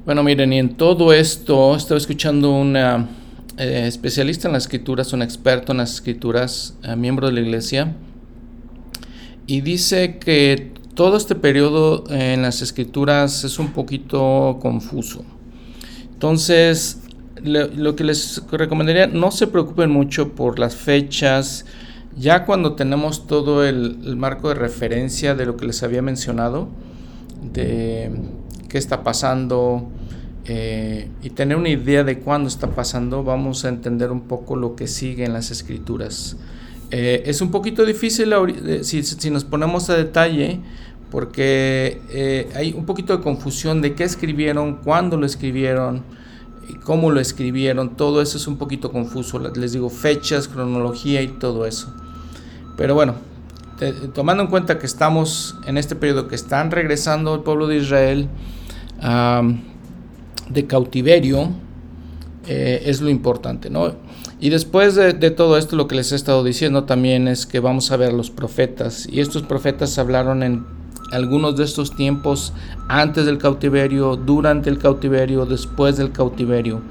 [0.06, 3.10] Bueno, miren, y en todo esto estaba escuchando una
[3.58, 7.96] eh, especialista en las escrituras, un experto en las escrituras, eh, miembro de la iglesia,
[9.48, 15.24] y dice que todo este periodo en las escrituras es un poquito confuso.
[16.12, 17.03] Entonces,
[17.44, 21.66] lo, que les recomendaría, no se preocupen mucho por las fechas.
[22.18, 26.70] Ya cuando tenemos todo el, marco de referencia de lo que les había mencionado,
[27.54, 28.12] de
[28.70, 29.90] qué está pasando
[30.46, 34.76] eh, y tener una idea de cuándo está pasando, vamos a entender un poco lo
[34.76, 36.38] que sigue en las escrituras.
[36.92, 40.60] Eh, es un poquito difícil eh, si, si, nos ponemos a detalle
[41.10, 46.02] porque hay un poquito de confusión de qué escribieron, cuándo lo escribieron
[46.84, 51.66] cómo lo escribieron, todo eso es un poquito confuso, les digo fechas, cronología y todo
[51.66, 51.94] eso.
[52.76, 53.16] Pero bueno,
[54.14, 58.28] tomando en cuenta que estamos en este periodo que están regresando el pueblo de Israel
[60.50, 61.50] de cautiverio,
[62.48, 63.96] eh, es lo importante, ¿no?
[64.40, 67.62] Y después de, de, todo esto, lo que les he estado diciendo también es que
[67.62, 69.08] vamos a ver los profetas.
[69.10, 70.66] Y estos profetas hablaron en
[71.14, 72.54] algunos de estos tiempos
[72.88, 76.82] antes del cautiverio, durante el cautiverio, después del cautiverio.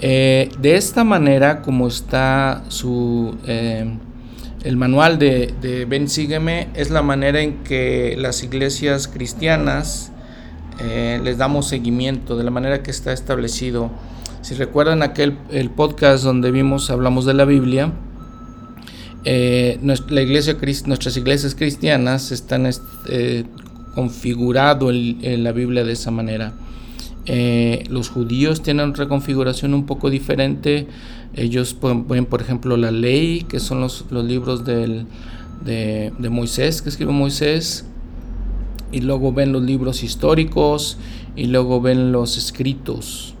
[0.00, 3.92] Eh, de esta manera, como está su, eh,
[4.64, 10.12] el manual de, de Ben Sígueme, es la manera en que las iglesias cristianas
[10.82, 13.90] eh, les damos seguimiento, de la manera que está establecido.
[14.40, 17.92] Si recuerdan aquel el podcast donde vimos, hablamos de la Biblia,
[19.24, 20.56] eh, la iglesia,
[20.86, 22.68] nuestras iglesias cristianas están
[23.08, 23.44] eh,
[23.94, 26.54] configurado en la Biblia de esa manera.
[27.26, 30.86] Eh, los judíos tienen otra configuración un poco diferente.
[31.34, 31.76] Ellos
[32.08, 35.04] ven, por ejemplo, la ley, que son los, libros de,
[35.64, 37.84] de, Moisés, que escribió Moisés,
[38.90, 40.98] y luego ven los libros históricos,
[41.36, 43.34] y luego ven los escritos.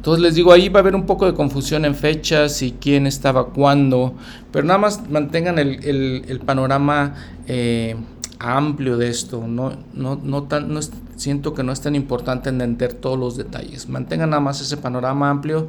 [0.00, 3.06] Entonces les digo, ahí va a haber un poco de confusión en fechas y quién
[3.06, 4.14] estaba cuándo,
[4.50, 7.96] pero nada más mantengan el, panorama eh,
[8.38, 9.46] amplio de esto.
[9.46, 10.80] No, no, no, tan, no
[11.16, 13.90] siento que no es tan importante entender todos los detalles.
[13.90, 15.68] Mantengan nada más ese panorama amplio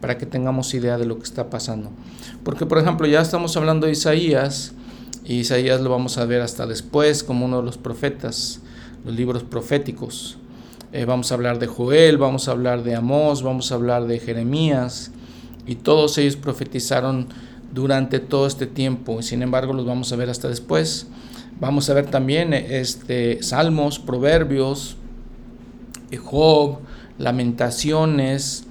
[0.00, 1.90] para que tengamos idea de lo que está pasando.
[2.44, 4.72] Porque, por ejemplo, ya estamos hablando de Isaías,
[5.22, 8.60] y Isaías lo vamos a ver hasta después como uno de los profetas,
[9.04, 10.38] los libros proféticos.
[10.92, 14.20] Eh, vamos a hablar de Joel, vamos a hablar de Amós, vamos a hablar de
[14.20, 15.10] Jeremías,
[15.66, 17.26] y todos ellos profetizaron
[17.74, 21.08] durante todo este tiempo, y sin embargo los vamos a ver hasta después.
[21.58, 24.96] Vamos a ver también este, Salmos, Proverbios,
[26.22, 26.78] Job,
[27.18, 28.64] Lamentaciones,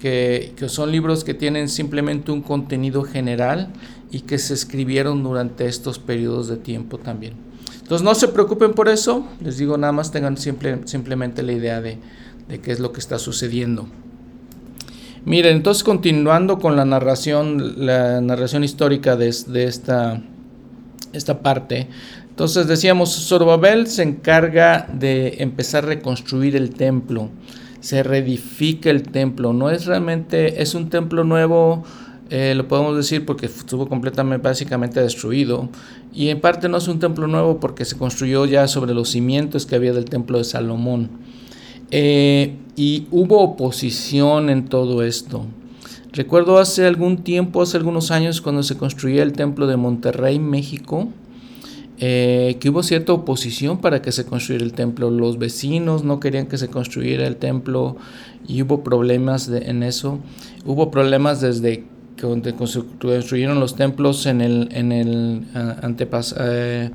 [0.00, 3.68] que, que, son libros que tienen simplemente un contenido general
[4.10, 7.49] y que se escribieron durante estos periodos de tiempo también.
[7.90, 11.98] Entonces no se preocupen por eso, les digo nada más tengan simplemente la idea de,
[12.62, 13.88] qué es lo que está sucediendo.
[15.24, 20.22] Miren, entonces continuando con la narración, la narración histórica de, esta,
[21.12, 21.88] esta parte,
[22.28, 27.30] entonces decíamos, Zorobabel se encarga de empezar a reconstruir el templo,
[27.80, 31.82] se reedifica el templo, no es realmente, es un templo nuevo,
[32.30, 35.68] eh, lo podemos decir porque estuvo completamente, básicamente destruido.
[36.14, 39.66] Y en parte no es un templo nuevo porque se construyó ya sobre los cimientos
[39.66, 41.10] que había del templo de Salomón.
[41.90, 45.44] Eh, y hubo oposición en todo esto.
[46.12, 51.08] Recuerdo hace algún tiempo, hace algunos años, cuando se construía el templo de Monterrey, México,
[51.98, 55.10] eh, que hubo cierta oposición para que se construyera el templo.
[55.10, 57.96] Los vecinos no querían que se construyera el templo
[58.46, 60.20] y hubo problemas en eso.
[60.64, 61.84] Hubo problemas desde
[62.20, 66.90] que construyeron los templos en el, en el antepas, eh,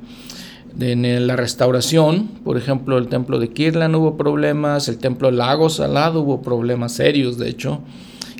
[0.78, 6.42] la restauración, por ejemplo, el templo de Kirlan hubo problemas, el templo Lago Salado hubo
[6.42, 7.80] problemas serios, de hecho,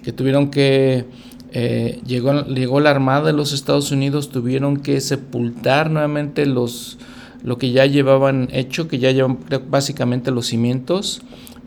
[0.03, 1.07] que tuvieron que,
[1.53, 6.99] eh, llegó, llegó la Armada de los Estados Unidos, tuvieron que sepultar nuevamente los,
[7.43, 11.23] lo que ya llevaban hecho, que ya llevan básicamente los cimientos,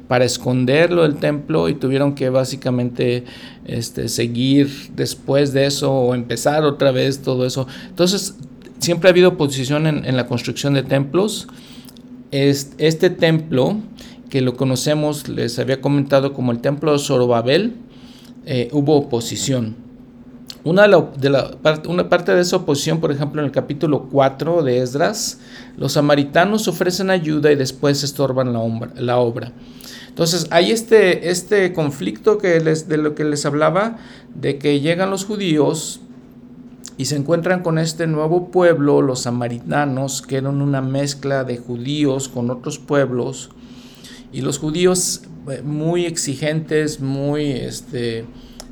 [0.09, 3.25] para esconderlo del templo y tuvieron que básicamente
[3.65, 7.67] este, seguir después de eso o empezar otra vez todo eso.
[7.89, 8.35] Entonces,
[8.79, 11.47] siempre ha habido oposición en, la construcción de templos.
[12.31, 13.77] Este, templo,
[14.31, 17.75] que lo conocemos, les había comentado como el templo de Zorobabel,
[18.47, 19.75] eh, hubo oposición.
[20.63, 21.51] Una, de la,
[21.87, 25.39] una parte de esa oposición, por ejemplo, en el capítulo 4 de Esdras,
[25.77, 29.53] los samaritanos ofrecen ayuda y después estorban la, la obra.
[30.09, 33.97] Entonces hay este, este conflicto que les, de lo que les hablaba,
[34.35, 36.01] de que llegan los judíos
[36.97, 42.27] y se encuentran con este nuevo pueblo, los samaritanos, que eran una mezcla de judíos
[42.27, 43.51] con otros pueblos,
[44.33, 48.25] y los judíos eh, muy exigentes, muy este,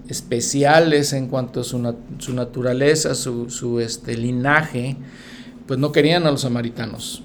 [0.07, 4.97] especiales en cuanto a su, su naturaleza, su, su este, linaje,
[5.65, 7.23] pues no querían a los samaritanos.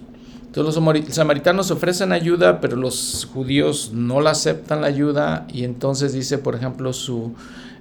[0.53, 6.13] Entonces los samaritanos ofrecen ayuda, pero los judíos no la aceptan la ayuda y entonces
[6.13, 7.33] dice, por ejemplo, su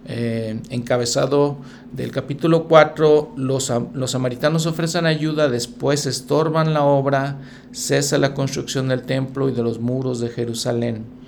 [0.06, 1.58] eh, encabezado
[1.92, 7.40] del capítulo 4, los, los samaritanos ofrecen ayuda, después estorban la obra,
[7.72, 11.21] cesa la construcción del templo y de los muros de Jerusalén.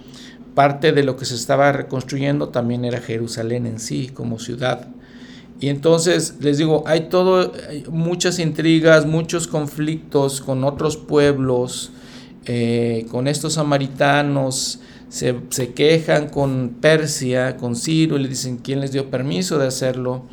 [0.55, 4.87] Parte de lo que se estaba reconstruyendo también era Jerusalén en sí como ciudad.
[5.59, 7.53] Y entonces les digo, hay todo,
[7.89, 11.91] muchas intrigas, muchos conflictos con otros pueblos,
[12.45, 18.91] eh, con estos samaritanos, se, quejan con Persia, con Ciro, y le dicen quién les
[18.91, 20.25] dio permiso de hacerlo,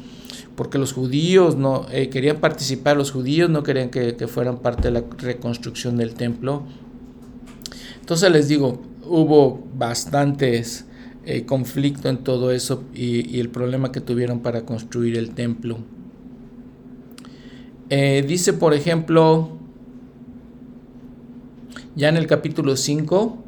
[0.57, 4.91] porque los judíos no eh, querían participar, los judíos no querían que, que fueran parte
[4.91, 6.65] de la reconstrucción del templo.
[8.01, 10.87] Entonces les digo, hubo bastantes
[11.27, 15.79] eh, conflicto en todo eso y, el problema que tuvieron para construir el templo.
[17.91, 19.51] Eh, dice, por ejemplo,
[21.97, 23.45] ya en el capítulo 5,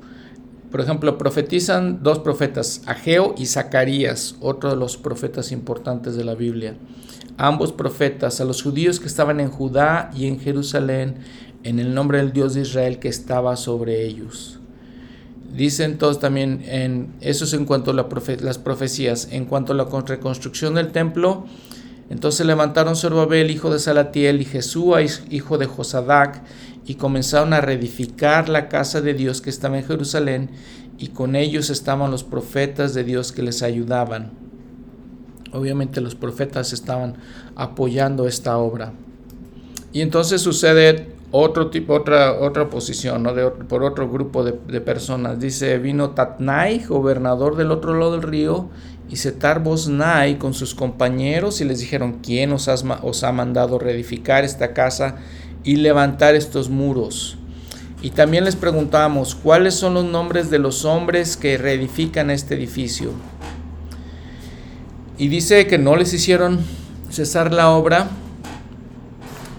[0.73, 6.35] por ejemplo, profetizan dos profetas, Ageo y Zacarías, otro de los profetas importantes de la
[6.35, 6.75] Biblia.
[7.37, 11.17] Ambos profetas, a los judíos que estaban en Judá y en Jerusalén,
[11.63, 14.59] en el nombre del Dios de Israel que estaba sobre ellos.
[15.55, 19.85] Dicen todos también, en, eso es en cuanto a las profecías, en cuanto a la
[19.85, 21.47] reconstrucción del templo,
[22.09, 26.43] Entonces levantaron Zorobabel, hijo de Salatiel, y Jesúa, hijo de Josadac,
[26.87, 30.51] y comenzaron a reedificar la casa de Dios que estaba en Jerusalén,
[30.99, 34.33] y con ellos estaban los profetas de Dios que les ayudaban.
[35.53, 37.17] Obviamente los profetas estaban
[37.57, 38.93] apoyando esta obra.
[39.93, 43.35] Y entonces sucede otro tipo, otra, otra posición, ¿no?
[43.35, 45.41] de, por otro grupo de, personas.
[45.41, 48.69] Dice, vino Tatnai, gobernador del otro lado del río,
[49.09, 54.45] y Setar Bosnai con sus compañeros y les dijeron, ¿quién os, os ha mandado reedificar
[54.45, 55.17] esta casa
[55.65, 57.37] y levantar estos muros?
[58.01, 63.13] Y también les preguntamos, ¿cuáles son los nombres de los hombres que reedifican este edificio?
[65.19, 66.61] Y dice que no les hicieron
[67.11, 68.09] cesar la obra.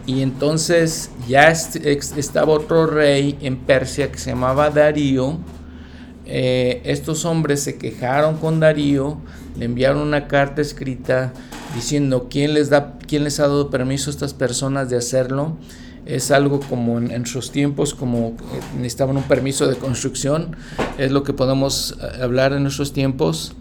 [0.05, 5.37] Y entonces ya estaba otro rey en Persia que se llamaba Darío.
[6.25, 9.17] Eh, estos hombres se quejaron con Darío,
[9.57, 11.33] le enviaron una carta escrita
[11.75, 15.57] diciendo quién les, da, quién les ha dado permiso a estas personas de hacerlo
[16.05, 20.55] es algo como en, sus tiempos, como eh, necesitaban un permiso de construcción,
[20.97, 23.53] es lo que podemos eh, hablar en nuestros tiempos.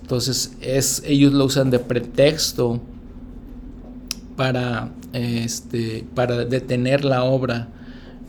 [0.00, 2.80] Entonces, es, ellos lo usan de pretexto
[4.40, 7.68] para, este, para detener la obra.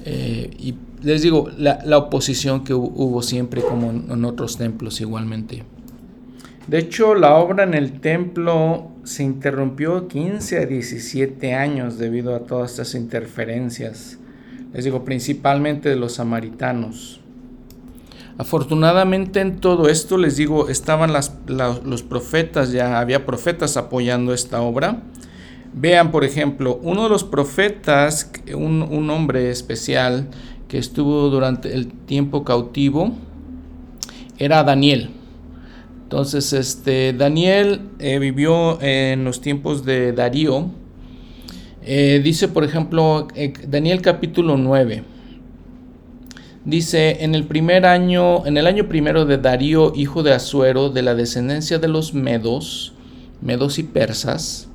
[0.04, 5.64] Eh, y les digo, la, la, oposición que hubo siempre como en otros templos igualmente.
[6.68, 12.42] De hecho, la obra en el templo se interrumpió 15 a 17 años debido a
[12.42, 14.20] todas estas interferencias,
[14.74, 17.22] les digo, principalmente de los samaritanos.
[18.38, 25.04] Afortunadamente en todo esto, les digo, estaban los profetas, ya había profetas apoyando esta obra.
[25.74, 30.28] Vean, por ejemplo, uno de los profetas, un, un hombre especial
[30.68, 33.14] que estuvo durante el tiempo cautivo,
[34.38, 35.12] era Daniel.
[36.12, 40.70] Entonces, este, Daniel eh, vivió en los tiempos de Darío.
[41.84, 45.04] Eh, dice, por ejemplo, eh, Daniel capítulo 9.
[46.66, 51.02] Dice, en el primer año, en el año primero de Darío, hijo de Asuero, de
[51.02, 52.94] la descendencia de los Medos,
[53.42, 54.68] Medos y Persas,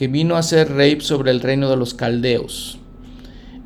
[0.00, 2.78] que vino a ser rey sobre el reino de los Caldeos.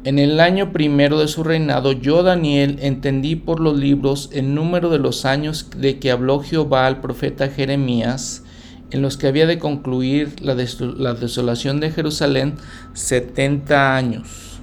[0.03, 4.91] En el año primero de su reinado, yo, Daniel, entendí por los libros el número
[4.91, 8.43] de los años de que habló Jehová al profeta Jeremías,
[8.91, 12.57] en los que había de concluir la, desolación de Jerusalén,
[12.95, 14.59] setenta años.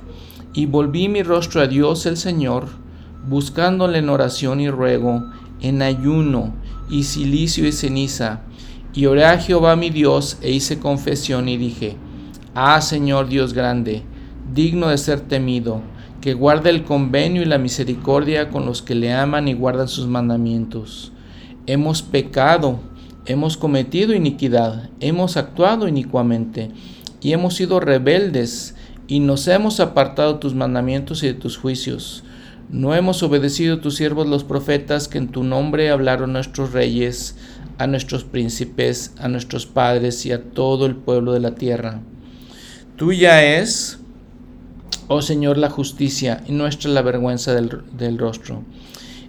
[0.54, 2.68] Y volví mi rostro a Dios el Señor,
[3.30, 5.24] buscándole en oración y ruego,
[5.62, 6.54] en ayuno
[6.90, 8.42] y silicio y ceniza.
[8.94, 11.96] Y oré a Jehová mi Dios e hice confesión y dije,
[12.54, 14.04] Ah Señor Dios grande,
[14.54, 15.82] digno de ser temido,
[16.20, 20.08] que guarde el convenio y la misericordia con los que le aman y guardan sus
[20.08, 21.14] mandamientos.
[21.68, 22.80] Hemos pecado,
[23.26, 26.72] hemos cometido iniquidad, hemos actuado inicuamente,
[27.22, 28.76] y hemos sido rebeldes,
[29.08, 32.24] y nos hemos apartado de tus mandamientos y de tus juicios.
[32.70, 37.36] No hemos obedecido a tus siervos los profetas que en tu nombre hablaron nuestros reyes,
[37.78, 42.02] a nuestros príncipes, a nuestros padres y a todo el pueblo de la tierra.
[42.96, 44.00] Tuya es,
[45.08, 48.64] oh Señor, la justicia y nuestra la vergüenza del, rostro.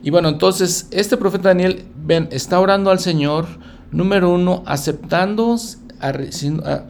[0.03, 3.47] Y bueno, entonces este profeta Daniel ven, está orando al Señor,
[3.90, 5.57] número uno, aceptando,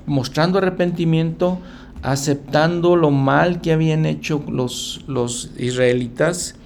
[0.07, 1.61] mostrando arrepentimiento,
[2.03, 6.57] aceptando lo mal que habían hecho los, los israelitas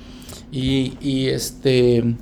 [0.50, 2.16] y, y, este,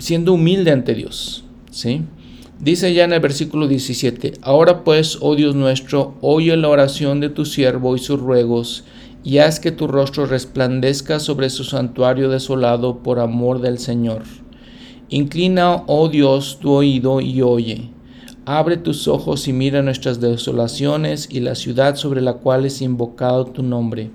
[0.00, 1.44] siendo humilde ante Dios.
[1.70, 2.02] ¿sí?
[2.58, 7.30] Dice ya en el versículo 17, Ahora pues, oh Dios nuestro, oye la oración de
[7.30, 8.84] tu siervo y sus ruegos,
[9.22, 14.22] y haz que tu rostro resplandezca sobre su santuario desolado por amor del Señor.
[15.08, 17.90] Inclina, oh Dios, tu oído y oye.
[18.46, 23.46] Abre tus ojos y mira nuestras desolaciones y la ciudad sobre la cual es invocado
[23.46, 24.10] tu nombre,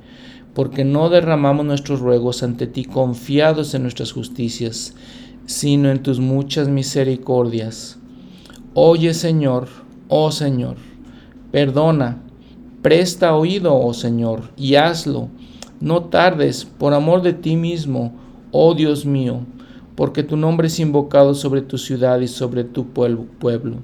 [0.53, 4.95] porque no derramamos nuestros ruegos ante ti confiados en nuestras justicias,
[5.45, 7.99] sino en tus muchas misericordias
[8.77, 9.69] Oye Señor,
[10.09, 10.75] oh Señor,
[11.49, 12.21] perdona,
[12.81, 15.29] presta oído, oh Señor, y hazlo.
[15.79, 18.13] No tardes, por amor de ti mismo,
[18.51, 19.45] oh Dios mío,
[19.95, 23.77] porque tu nombre es invocado sobre tu ciudad y sobre tu pueblo.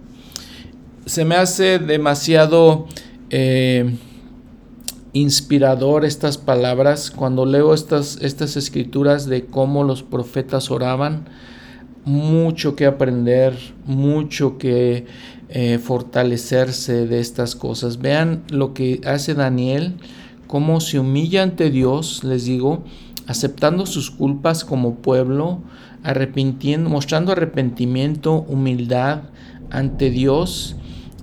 [1.05, 2.87] Se me hace demasiado
[3.29, 3.95] eh,
[5.13, 11.29] inspirador estas palabras cuando leo estas, estas escrituras de cómo los profetas oraban
[12.05, 15.05] mucho que aprender, mucho que
[15.49, 17.99] eh, fortalecerse de estas cosas.
[17.99, 19.95] Vean lo que hace Daniel,
[20.47, 22.83] cómo se humilla ante Dios, les digo,
[23.27, 25.61] aceptando sus culpas como pueblo,
[26.03, 29.23] arrepintiendo, mostrando arrepentimiento, humildad
[29.69, 30.75] ante Dios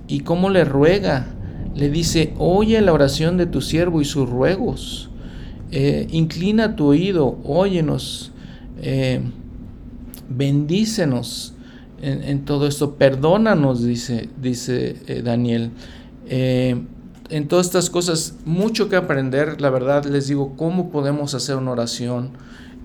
[0.07, 1.27] y cómo le ruega.
[1.75, 5.09] Le dice, oye la oración de tu siervo y sus ruegos.
[5.71, 8.31] Eh, inclina tu oído, óyenos,
[8.81, 9.21] eh,
[10.29, 11.53] bendícenos
[12.01, 15.71] en, todo esto, perdónanos, dice, dice eh, Daniel.
[16.29, 21.71] en todas estas cosas, mucho que aprender, la verdad les digo, cómo podemos hacer una
[21.71, 22.31] oración.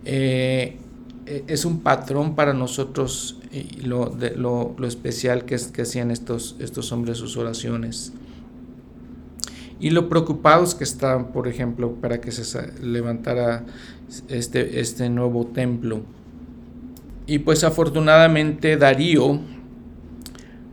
[0.04, 3.38] es un patrón para nosotros
[3.84, 8.12] lo, lo, especial que, es, que hacían estos, estos hombres sus oraciones
[9.84, 13.64] y lo preocupados que estaban, por ejemplo, para que se levantara
[14.28, 16.02] este, este nuevo templo.
[17.26, 19.40] Y pues afortunadamente Darío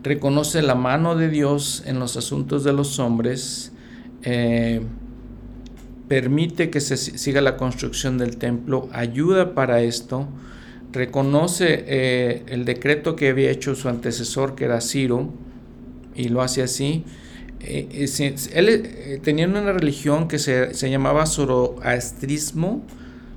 [0.04, 3.72] reconoce la mano de Dios en los asuntos de los hombres,
[4.24, 4.82] eh,
[6.08, 10.28] permite que se siga la construcción del templo, ayuda para esto,
[10.92, 15.32] reconoce eh, el decreto que había hecho su antecesor, que era Ciro,
[16.16, 17.06] y lo hace así,
[17.62, 18.08] eh,
[18.54, 22.84] él tenía una religión que se, llamaba zoroastrismo,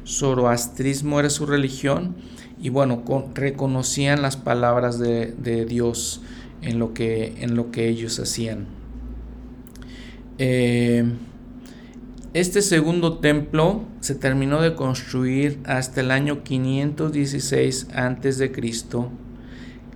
[0.07, 2.17] zoroastrismo era su religión,
[2.61, 3.03] y bueno,
[3.35, 6.23] reconocían las palabras de, Dios
[6.63, 8.67] en lo, que, en lo que ellos hacían.
[10.39, 11.13] este
[12.63, 18.51] segundo templo se terminó de construir hasta el año 516 a.C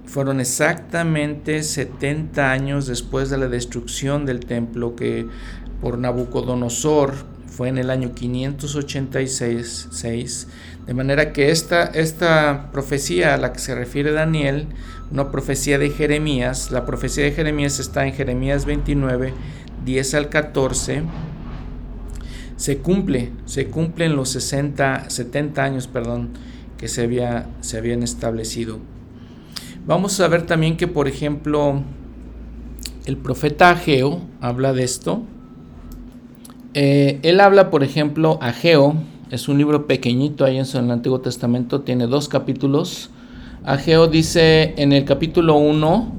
[0.08, 5.26] fueron exactamente 70 años después de la destrucción del templo que
[5.82, 7.12] por Nabucodonosor
[7.58, 10.46] fue en el año 586,
[10.86, 14.68] de manera que esta, esta profecía a la que se refiere Daniel,
[15.10, 19.34] una profecía de Jeremías, la profecía de Jeremías está en Jeremías 29,
[19.84, 21.02] 10 al 14,
[22.54, 26.28] se cumple, se cumplen los 60, 70 años, perdón,
[26.76, 28.78] que se, había, se habían establecido.
[29.84, 31.82] Vamos a ver también que, por ejemplo,
[33.06, 35.26] el profeta Ageo habla de esto.
[36.80, 38.94] Eh, él habla, por ejemplo, Ageo,
[39.32, 43.10] es un libro pequeñito ahí en el Antiguo Testamento, tiene dos capítulos.
[43.64, 46.12] Ageo dice en el capítulo 1,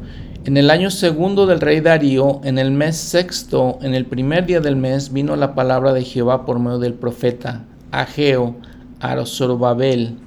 [0.44, 4.60] en el año segundo del rey Darío, en el mes sexto, en el primer día
[4.60, 8.58] del mes, vino la palabra de Jehová por medio del profeta Ageo
[9.00, 10.18] a Zorobabel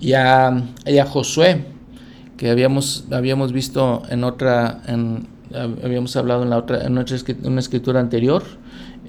[0.00, 1.66] y a, y a Josué
[2.38, 5.26] que habíamos, habíamos visto en otra, en,
[5.84, 6.96] habíamos hablado en la otra, en
[7.44, 8.42] una escritura anterior.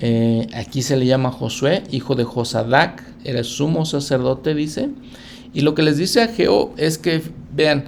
[0.01, 4.89] Eh, aquí se le llama Josué, hijo de Josadac, era sumo sacerdote, dice.
[5.53, 7.21] Y lo que les dice a Geo es que,
[7.53, 7.85] vean,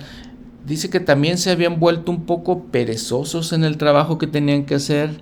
[0.66, 4.76] dice que también se habían vuelto un poco perezosos en el trabajo que tenían que
[4.76, 5.22] hacer.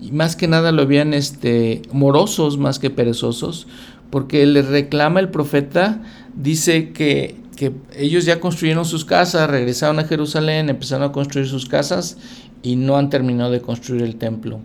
[0.00, 3.66] Y más que nada lo habían este, morosos más que perezosos,
[4.10, 6.02] porque le reclama el profeta,
[6.34, 11.66] dice que que ellos ya construyeron sus casas, regresaron a Jerusalén, empezaron a construir sus
[11.66, 12.16] casas
[12.62, 14.60] y no han terminado de construir el templo.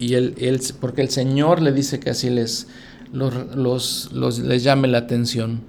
[0.00, 2.66] Y él, él porque el Señor le dice que así les,
[3.12, 5.60] los, los, les llame la atención.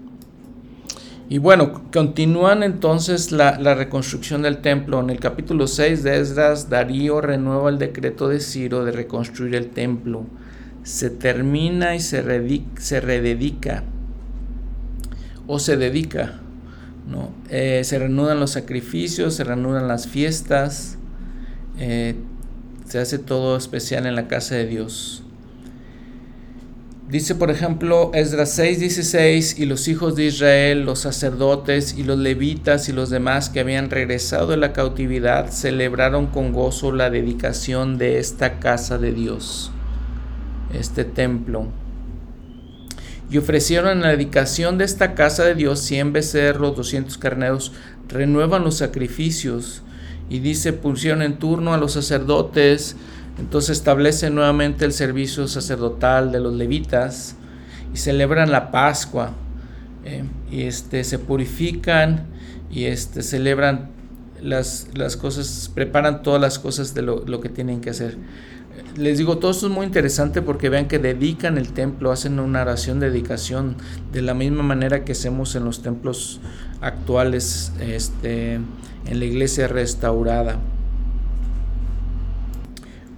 [1.30, 5.00] Y bueno, continúan entonces la, la, reconstrucción del templo.
[5.00, 9.70] En el capítulo 6 de Esdras, Darío renueva el decreto de Ciro de reconstruir el
[9.70, 10.26] templo.
[10.84, 12.24] Se termina y se,
[12.80, 13.84] se rededica
[15.48, 16.40] o se dedica.
[17.10, 17.32] ¿no?
[17.50, 20.98] Eh, se reanudan los sacrificios, se reanudan las fiestas,
[21.78, 22.16] eh,
[22.92, 25.24] se hace todo especial en la casa de Dios.
[27.08, 32.90] Dice por ejemplo Esdras 6:16 y los hijos de Israel, los sacerdotes y los levitas
[32.90, 38.20] y los demás que habían regresado de la cautividad celebraron con gozo la dedicación de
[38.20, 39.72] esta casa de Dios,
[40.74, 41.70] este templo
[43.30, 47.72] y ofrecieron en la dedicación de esta casa de Dios 100 becerros, 200 carneros,
[48.10, 49.82] renuevan los sacrificios
[50.32, 52.96] y dice pusieron en turno a los sacerdotes,
[53.38, 57.36] entonces establece nuevamente el servicio sacerdotal de los levitas
[57.94, 59.34] y celebran la Pascua
[60.06, 62.28] eh, y este, se purifican
[62.72, 63.90] y este, celebran
[64.42, 68.18] las, las cosas, preparan todas las cosas de lo, lo que tienen que hacer.
[68.96, 72.62] Les digo, todo esto es muy interesante porque vean que dedican el templo, hacen una
[72.62, 73.76] oración de dedicación
[74.14, 76.40] de la misma manera que hacemos en los templos
[76.80, 78.62] actuales este,
[79.06, 80.58] en la iglesia restaurada.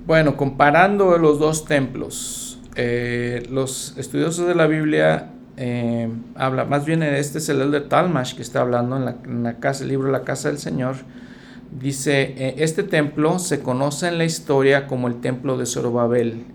[0.06, 7.04] Bueno, comparando los dos templos, eh, los estudiosos de la Biblia eh, habla, más bien
[7.04, 10.50] este es el de Talmash que está hablando en la, casa, el libro La Casa
[10.50, 10.96] del Señor
[11.80, 16.46] Dice, eh, este templo se conoce en la historia como el templo de Zorobabel.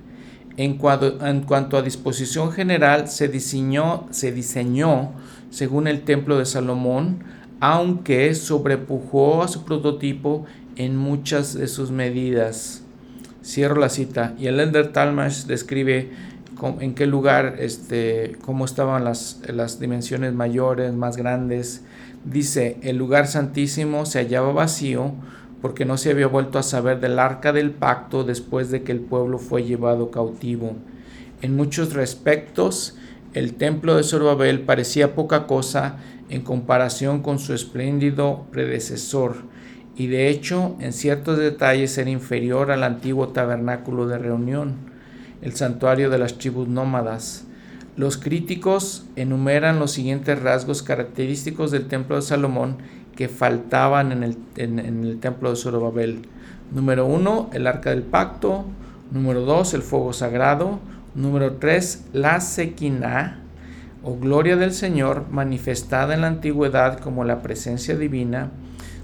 [0.56, 0.78] En
[1.22, 5.12] en cuanto a disposición general, se diseñó, se diseñó
[5.50, 7.24] según el templo de Salomón,
[7.60, 10.44] aunque sobrepujó a su prototipo
[10.76, 12.82] en muchas de sus medidas.
[13.44, 14.34] Cierro la cita.
[14.38, 16.10] Y el Elder Talmash describe
[16.80, 21.82] en qué lugar, este, cómo estaban las, las dimensiones mayores, más grandes.
[22.24, 25.12] Dice, el lugar santísimo se hallaba vacío
[25.62, 29.00] porque no se había vuelto a saber del arca del pacto después de que el
[29.00, 30.74] pueblo fue llevado cautivo.
[31.42, 32.96] En muchos respectos,
[33.34, 35.96] el templo de Zorobabel parecía poca cosa
[36.28, 39.36] en comparación con su espléndido predecesor,
[39.96, 44.76] y de hecho en ciertos detalles era inferior al antiguo tabernáculo de reunión,
[45.42, 47.44] el santuario de las tribus nómadas.
[47.96, 52.76] Los críticos enumeran los siguientes rasgos característicos del templo de Salomón
[53.16, 56.20] que faltaban en el, templo de Zorobabel.
[56.72, 58.66] Número uno, el arca del pacto.
[59.10, 60.78] Número dos, el fuego sagrado.
[61.16, 63.40] Número 3, la sequina
[64.02, 68.50] o gloria del Señor manifestada en la antigüedad como la presencia divina.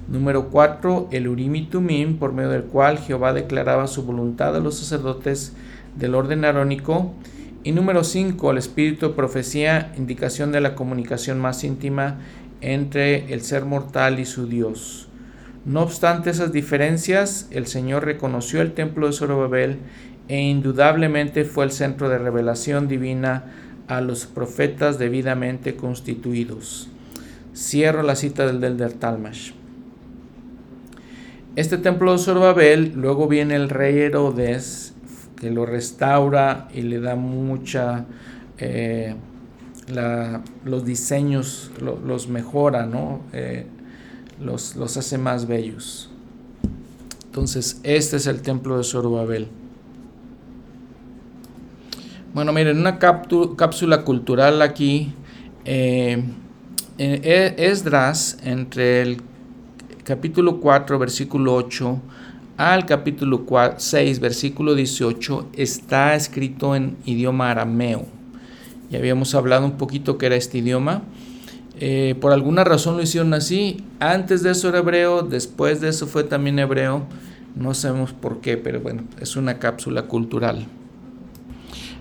[0.08, 4.60] Número 4, el Urim y Tumim, por medio del cual Jehová declaraba su voluntad a
[4.60, 5.54] los sacerdotes
[5.96, 7.14] del orden arónico.
[7.62, 12.18] Y número 5, el espíritu de profecía, indicación de la comunicación más íntima
[12.60, 15.08] entre el ser mortal y su Dios.
[15.64, 19.78] No obstante esas diferencias, el Señor reconoció el templo de Zorobabel
[20.28, 23.44] e indudablemente fue el centro de revelación divina
[23.88, 26.88] a los profetas debidamente constituidos.
[27.54, 29.52] Cierro la cita del Delder Talmash.
[31.56, 34.94] Este templo de Zorobabel, luego viene el rey Herodes,
[35.36, 38.06] que lo restaura y le da mucha...
[38.58, 39.14] Eh,
[40.64, 43.20] los diseños los mejora, ¿no?
[43.34, 43.66] Eh,
[44.40, 46.10] los, los hace más bellos.
[47.26, 49.48] Entonces, este es el templo de Zorobabel.
[52.34, 55.12] Bueno, miren, una cápsula cultural aquí.
[55.64, 56.20] Eh,
[56.98, 59.18] e-, Esdras, entre el
[60.02, 62.00] capítulo 4, versículo 8,
[62.56, 68.04] al capítulo 6, versículo 18, está escrito en idioma arameo.
[68.90, 71.02] Ya habíamos hablado un poquito que era este idioma.
[71.78, 73.84] Eh, por alguna razón lo hicieron así.
[74.00, 77.06] Antes de eso era hebreo, después de eso fue también hebreo.
[77.54, 80.66] No sabemos por qué, pero bueno, es una cápsula cultural.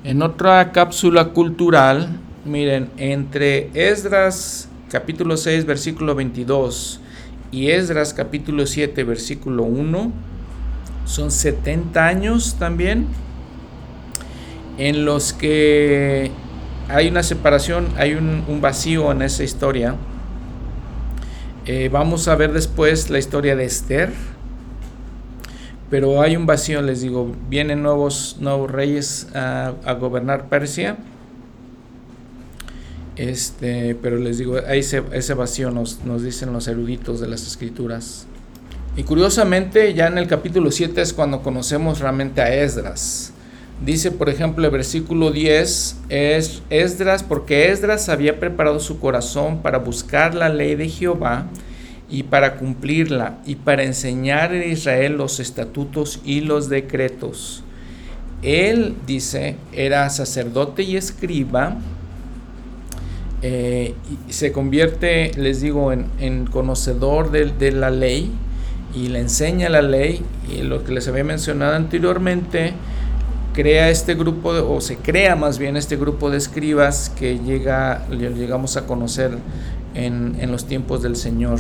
[0.04, 6.99] En otra cápsula cultural, miren, entre Esdras capítulo 6 versículo 22
[7.54, 10.12] y Esdras capítulo 7 versículo 1,
[11.06, 13.08] son 70 años también
[14.78, 16.32] en los que
[16.89, 19.95] hay una separación, hay un, vacío en esa historia.
[21.66, 24.12] Eh, vamos a ver después la historia de Esther
[25.94, 30.98] pero hay un vacío, les digo, vienen nuevos, nuevos reyes a, gobernar Persia.
[33.16, 38.26] Este, pero les digo, ese, ese vacío nos, nos dicen los eruditos de las escrituras.
[38.98, 43.32] Y curiosamente, ya en el capítulo 7 es cuando conocemos realmente a Esdras.
[43.86, 49.78] Dice, por ejemplo, el versículo 10, es Esdras, porque Esdras había preparado su corazón para
[49.78, 51.46] buscar la ley de Jehová
[52.10, 57.64] y para cumplirla y para enseñar en Israel los estatutos y los decretos.
[58.41, 61.78] Él, dice, era sacerdote y escriba,
[63.41, 63.93] eh,
[64.30, 68.32] y se convierte, les digo, en, conocedor de, de, la ley
[68.95, 72.74] y le enseña la ley y lo que les había mencionado anteriormente,
[73.54, 78.78] crea este grupo, o se crea más bien este grupo de escribas que llega, llegamos
[78.78, 79.32] a conocer
[79.94, 81.60] en, los tiempos del Señor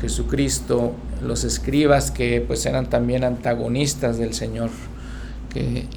[0.00, 0.92] Jesucristo,
[1.22, 4.70] los escribas que pues eran también antagonistas del Señor,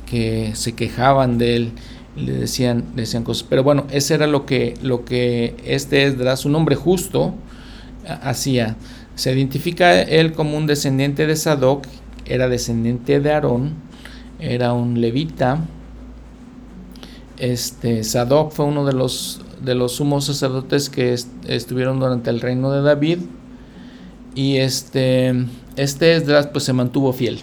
[0.05, 1.71] que, se quejaban de él,
[2.15, 3.45] le decían, decían cosas.
[3.49, 7.35] Pero bueno, ese era lo que, lo que este Esdras, un hombre justo,
[8.07, 8.77] hacía.
[9.15, 11.85] Se identifica él como un descendiente de Sadoc,
[12.25, 13.73] era descendiente de Aarón,
[14.39, 15.59] era un levita.
[17.37, 21.15] Este, Sadoc fue uno de los, de los sumos sacerdotes que
[21.47, 23.19] estuvieron durante el reino de David
[24.35, 25.33] y este,
[25.75, 27.39] este Esdras pues se mantuvo fiel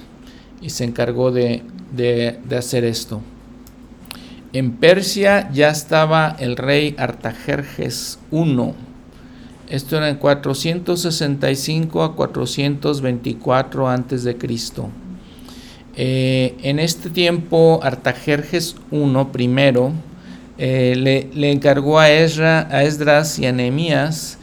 [0.61, 1.63] y se encargó de,
[2.57, 3.21] hacer esto.
[4.53, 8.73] En Persia ya estaba el rey Artajerjes I.
[9.69, 14.89] Esto era en 465 a 424 antes de Cristo.
[15.97, 19.93] Eh, en este tiempo Artajerjes I primero
[20.59, 24.39] eh, le, encargó a, a Esdras y a Nehemías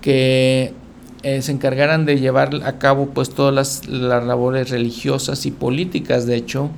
[0.00, 0.72] que
[1.24, 6.36] eh, se encargaran de llevar a cabo pues todas las, labores religiosas y políticas, de
[6.36, 6.70] hecho,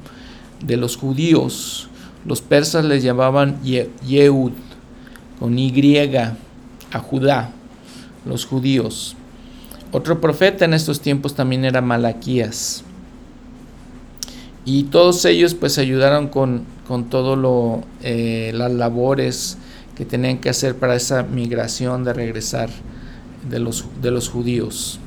[0.65, 1.91] de los judíos.
[2.25, 4.53] Los persas les llamaban Yehud,
[5.39, 5.99] con Y,
[6.91, 7.51] a Judá,
[8.25, 9.17] los judíos.
[9.93, 12.85] Otro profeta en estos tiempos también era Malaquías.
[14.71, 19.57] Y todos ellos pues ayudaron con, con todo lo, eh, las labores
[19.97, 22.69] que tenían que hacer para esa migración de regresar
[23.49, 25.01] de los, de los judíos.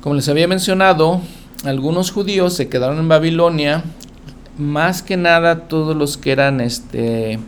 [0.00, 1.20] Como les había mencionado,
[1.64, 3.84] algunos judíos se quedaron en Babilonia,
[4.58, 7.38] más que nada todos los que eran este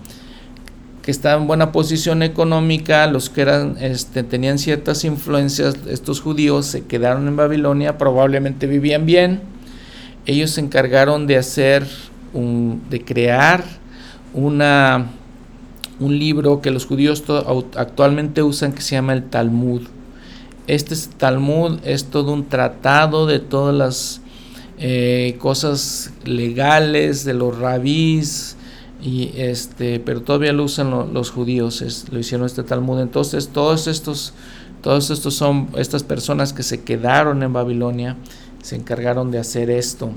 [1.03, 6.65] que estaban en buena posición económica, los que eran este, tenían ciertas influencias, estos judíos
[6.67, 9.54] se quedaron en Babilonia, probablemente vivían bien.
[10.27, 11.87] Ellos se encargaron de hacer
[12.33, 13.65] un, de crear
[14.33, 15.07] una
[16.01, 17.23] un libro que los judíos
[17.77, 19.83] actualmente usan que se llama el Talmud.
[20.67, 24.21] Este Talmud es todo un tratado de todas las
[24.79, 28.57] eh, cosas legales de los rabís,
[29.03, 33.01] y este, pero todavía lo usan los judíos, lo hicieron este Talmud.
[33.01, 34.33] Entonces, todos estos,
[34.81, 38.17] todos estos son estas personas que se quedaron en Babilonia,
[38.65, 40.11] se encargaron de hacer esto.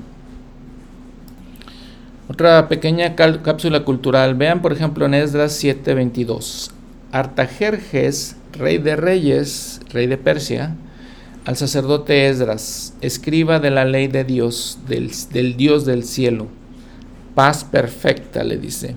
[2.30, 4.36] Otra pequeña cápsula cultural.
[4.36, 6.70] Vean, por ejemplo, en Esdras 7:22.
[7.12, 10.74] Artajerjes, rey de reyes, rey de Persia,
[11.44, 15.10] al sacerdote Esdras, escriba de la ley de Dios, del,
[15.58, 16.46] Dios del cielo.
[17.34, 18.96] Paz perfecta, le dice.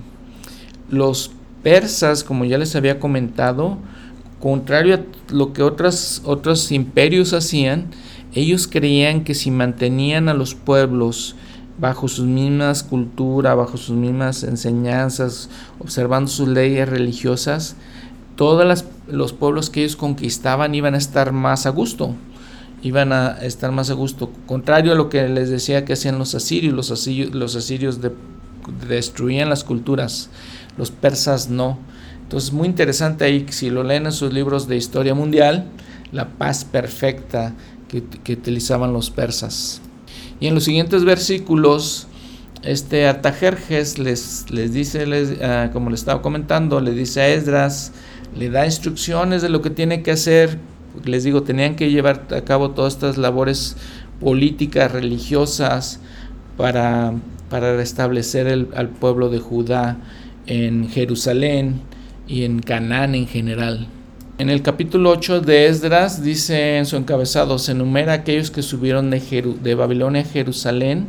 [0.88, 1.30] Los
[1.62, 3.76] persas, como ya les había comentado,
[4.40, 5.00] contrario a
[5.30, 7.90] lo que otros imperios hacían,
[8.34, 11.36] ellos creían que si mantenían a los pueblos
[11.78, 17.76] bajo sus mismas culturas, bajo sus mismas enseñanzas, observando sus leyes religiosas,
[18.36, 22.14] todos los pueblos que ellos conquistaban iban a estar más a gusto,
[22.82, 26.34] iban a estar más a gusto, contrario a lo que les decía que hacían los
[26.34, 28.00] asirios, los asirios, los asirios
[28.88, 30.30] destruían las culturas,
[30.78, 31.78] los persas no.
[32.22, 35.66] Entonces, muy interesante ahí, si lo leen en sus libros de historia mundial,
[36.12, 37.54] la paz perfecta
[38.24, 39.82] que, utilizaban los persas.
[40.40, 42.06] Y en los siguientes versículos,
[42.62, 47.92] este Artajerjes les, les dice, les, ah, como le estaba comentando, le dice a Esdras,
[48.36, 50.58] le da instrucciones de lo que tiene que hacer.
[51.04, 53.76] Les digo, tenían que llevar a cabo todas estas labores
[54.20, 56.00] políticas, religiosas,
[56.56, 57.14] para,
[57.50, 59.98] para restablecer el, al pueblo de Judá
[60.46, 61.80] en Jerusalén
[62.28, 63.88] y en Canaán en general.
[64.38, 69.10] En el capítulo 8 de Esdras dice en su encabezado, se enumera aquellos que subieron
[69.10, 71.06] de, Babilonia a Jerusalén,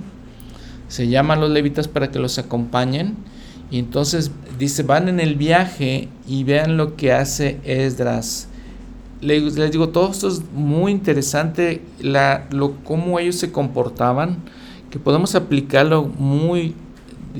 [0.90, 3.16] se llaman los levitas para que los acompañen,
[3.72, 8.50] y entonces dice, van en el viaje y vean lo que hace Esdras.
[9.22, 14.40] Les, les digo, todo esto es muy interesante, la, lo, cómo ellos se comportaban,
[14.92, 16.76] que podemos aplicarlo muy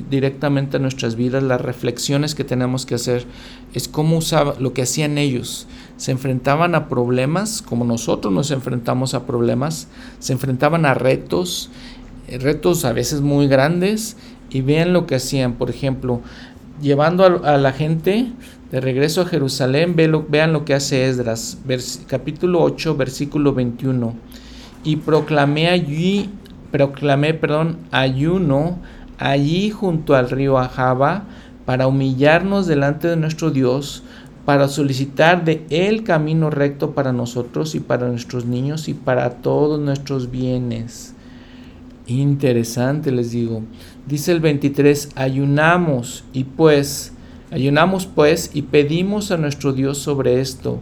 [0.10, 3.26] directamente a nuestras vidas, las reflexiones que tenemos que hacer,
[3.74, 5.68] es cómo usaba lo que hacían ellos.
[5.98, 9.88] Se enfrentaban a problemas, como nosotros nos enfrentamos a problemas,
[10.20, 11.70] se enfrentaban a retos,
[12.28, 14.18] eh, retos a veces muy grandes,
[14.50, 16.22] y vean lo que hacían, por ejemplo,
[16.82, 18.28] llevando a, la gente
[18.72, 21.58] de regreso a Jerusalén, vean lo que hace Esdras,
[22.08, 24.14] capítulo 8, versículo 21.
[24.84, 26.30] Y proclamé allí,
[26.72, 28.80] proclamé, perdón, ayuno
[29.18, 31.26] allí junto al río Ahaba
[31.66, 34.04] para humillarnos delante de nuestro Dios,
[34.46, 39.80] para solicitar de Él camino recto para nosotros y para nuestros niños y para todos
[39.80, 41.16] nuestros bienes.
[42.08, 43.64] Interesante, les digo.
[44.06, 47.14] Dice el 23, ayunamos y pues,
[47.52, 50.82] ayunamos pues y pedimos a nuestro Dios sobre esto,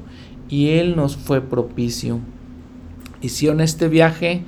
[0.49, 2.19] y Él nos fue propicio.
[3.21, 4.43] Hicieron este viaje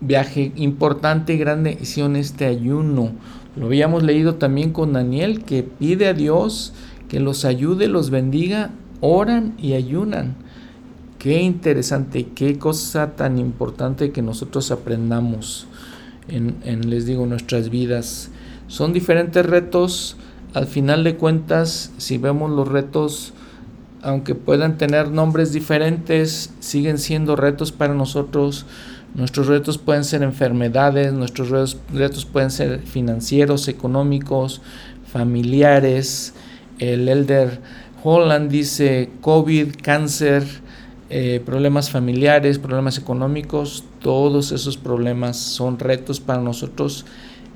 [0.00, 3.12] viaje importante y grande hicieron este ayuno.
[3.56, 6.72] Lo habíamos leído también con Daniel que pide a Dios
[7.08, 8.70] que los ayude, los bendiga,
[9.00, 10.36] oran y ayunan.
[11.18, 15.66] Qué interesante, qué cosa tan importante que nosotros aprendamos
[16.28, 18.30] en, en, les digo, nuestras vidas.
[18.68, 20.16] Son diferentes retos.
[20.54, 23.34] Al final de cuentas, si vemos los retos,
[24.02, 28.66] aunque puedan tener nombres diferentes, siguen siendo retos para nosotros
[29.14, 31.50] Nuestros retos pueden ser enfermedades, nuestros
[31.92, 34.62] retos, pueden ser financieros, económicos,
[35.04, 36.32] familiares.
[36.78, 37.60] El Elder
[38.04, 40.44] Holland dice COVID, cáncer,
[41.10, 47.04] eh, problemas familiares, problemas económicos, todos esos problemas son retos para nosotros.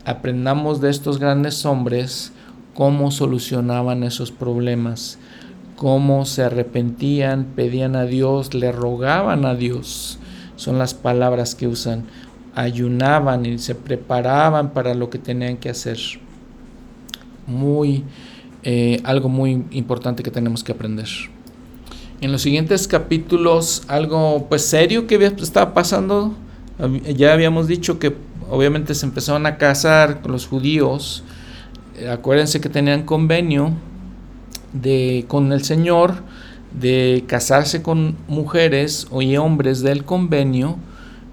[0.04, 2.32] Aprendamos de estos grandes hombres
[2.74, 5.20] cómo solucionaban esos problemas,
[5.76, 10.18] cómo se arrepentían, pedían a Dios, le rogaban a Dios
[10.56, 12.04] son las palabras que usan.
[12.54, 15.98] Ayunaban y se preparaban para lo que tenían que hacer.
[17.46, 18.04] Muy,
[18.62, 21.08] eh, algo muy importante que tenemos que aprender.
[22.20, 26.34] en los siguientes capítulos algo pues serio que estaba pasando.
[27.16, 28.16] Ya habíamos dicho que
[28.50, 31.22] obviamente se empezaron a casar con los judíos.
[32.10, 33.72] Acuérdense que tenían convenio
[34.72, 36.14] de, con el Señor
[36.78, 40.76] de casarse con mujeres o hombres del convenio,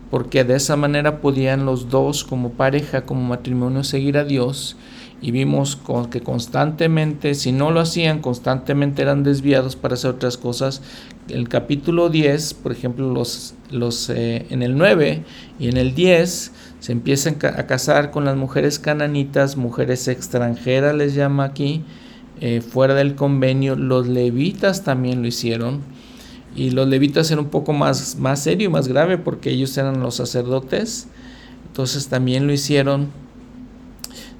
[0.10, 4.76] porque de esa manera podían los dos como pareja, como matrimonio, seguir a Dios.
[5.24, 5.78] Y vimos
[6.10, 10.82] que constantemente, si no lo hacían, constantemente eran desviados para hacer otras cosas.
[11.30, 15.24] El capítulo 10, por ejemplo, los, los, eh, en el 9
[15.60, 21.14] y en el 10 se empiezan a casar con las mujeres cananitas, mujeres extranjeras les
[21.14, 21.84] llama aquí,
[22.42, 23.76] eh, fuera del convenio.
[23.76, 25.82] Los levitas también lo hicieron.
[26.56, 30.02] Y los levitas eran un poco más, más serio y más grave porque ellos eran
[30.02, 31.08] los sacerdotes.
[31.68, 33.10] Entonces también lo hicieron.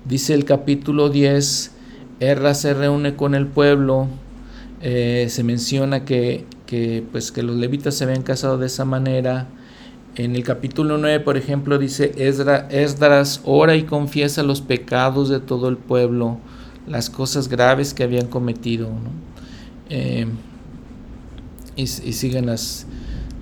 [0.04, 1.72] Dice el capítulo 10,
[2.20, 4.08] Erra se reúne con el pueblo.
[4.82, 9.48] Eh, se menciona que, que, pues, que los levitas se habían casado de esa manera.
[10.16, 15.70] En el capítulo 9, por ejemplo, dice Esdras ora y confiesa los pecados de todo
[15.70, 16.40] el pueblo
[16.92, 18.90] las cosas graves que habían cometido.
[19.90, 20.28] Eh,
[21.76, 22.86] y, siguen las,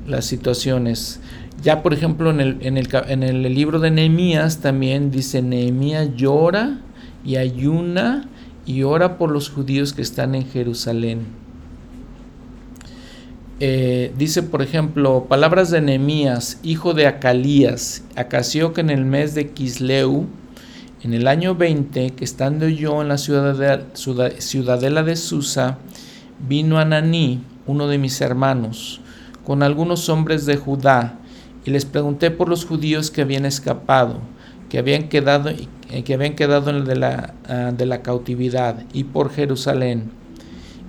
[0.08, 1.20] las situaciones.
[1.62, 6.16] Ya, por ejemplo, en el, en el, en el libro de Nehemías también dice, Nehemías
[6.16, 6.80] llora
[7.26, 8.30] y ayuna
[8.66, 11.40] y ora por los judíos que están en Jerusalén.
[13.60, 19.36] Eh, dice, por ejemplo, palabras de Nehemías, hijo de Acalías, acació que en el mes
[19.36, 20.28] de Kisleu,
[21.02, 25.78] en el año 20, que estando yo en la ciudadela de Susa,
[26.46, 29.00] vino Ananí, uno de mis hermanos,
[29.46, 31.18] con algunos hombres de Judá,
[31.66, 34.20] y les pregunté por los judíos que habían escapado,
[34.68, 39.06] que habían quedado, eh, que habían quedado en de la, ah, de la cautividad, y
[39.06, 40.12] por Jerusalén.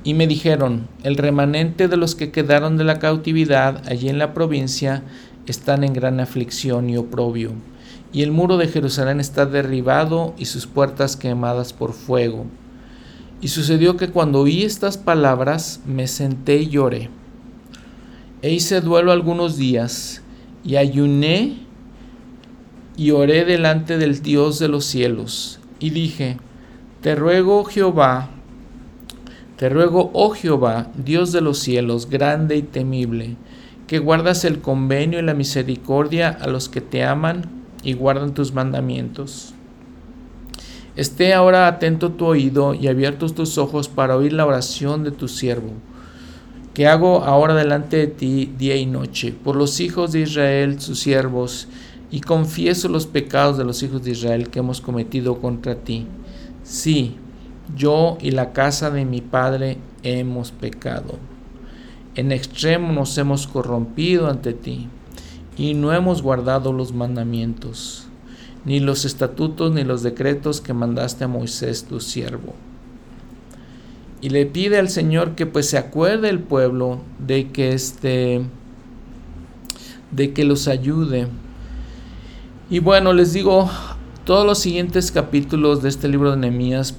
[0.03, 4.35] Y me dijeron, el remanente de los que quedaron de la cautividad allí en la
[4.35, 5.05] provincia
[5.47, 7.53] están en gran aflicción y oprobio
[8.13, 12.47] y el muro de Jerusalén está derribado y sus puertas quemadas por fuego.
[13.41, 17.09] Y sucedió que cuando oí estas palabras me senté y lloré.
[18.43, 20.23] E hice duelo algunos días
[20.65, 21.59] y ayuné
[22.97, 25.61] y oré delante del Dios de los cielos.
[25.79, 26.37] Y dije,
[27.01, 28.29] te ruego Jehová,
[29.57, 33.37] te ruego, oh Jehová, Dios de los cielos, grande y temible,
[33.87, 38.53] que guardas el convenio y la misericordia a los que te aman y guardan tus
[38.53, 39.55] mandamientos.
[40.97, 45.29] Esté ahora atento tu oído y abiertos tus ojos para oír la oración de tu
[45.29, 45.71] siervo,
[46.75, 50.99] que hago ahora delante de ti día y noche, por los hijos de Israel, sus
[50.99, 51.69] siervos,
[52.11, 56.07] y confieso los pecados de los hijos de Israel que hemos cometido contra ti.
[56.65, 57.17] Sí,
[57.77, 61.19] yo y la casa de mi padre hemos pecado.
[62.17, 64.89] En extremo nos hemos corrompido ante ti
[65.61, 68.07] y no hemos guardado los mandamientos,
[68.65, 72.55] ni los estatutos ni los decretos que mandaste a Moisés tu siervo.
[74.23, 78.41] Y le pide al Señor que pues se acuerde el pueblo de que este
[80.11, 81.29] de que los ayude.
[82.71, 83.69] Y bueno, les digo,
[84.25, 86.97] todos los siguientes capítulos de este libro de Nehemías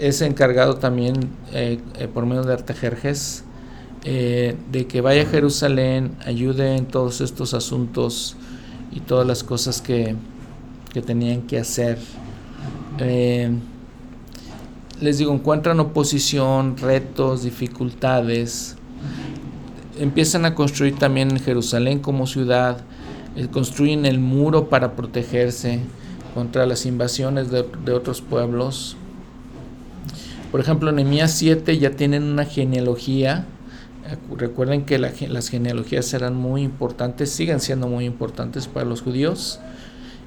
[0.00, 1.14] es encargado también
[1.52, 3.44] eh, eh, por medio de Artajerjes
[4.04, 8.36] eh, de que vaya a Jerusalén, ayude en todos estos asuntos
[8.90, 10.16] y todas las cosas que,
[11.06, 11.98] tenían que hacer.
[12.98, 13.50] Eh,
[15.00, 18.76] les digo, encuentran oposición, retos, dificultades.
[19.98, 22.84] Empiezan a construir también Jerusalén como ciudad,
[23.36, 25.78] eh, construyen el muro para protegerse
[26.34, 28.96] contra las invasiones de, de otros pueblos.
[30.50, 33.46] Por ejemplo, en Nehemías 7 ya tienen una genealogía
[34.36, 39.60] Recuerden que las genealogías eran muy importantes, siguen siendo muy importantes para los judíos.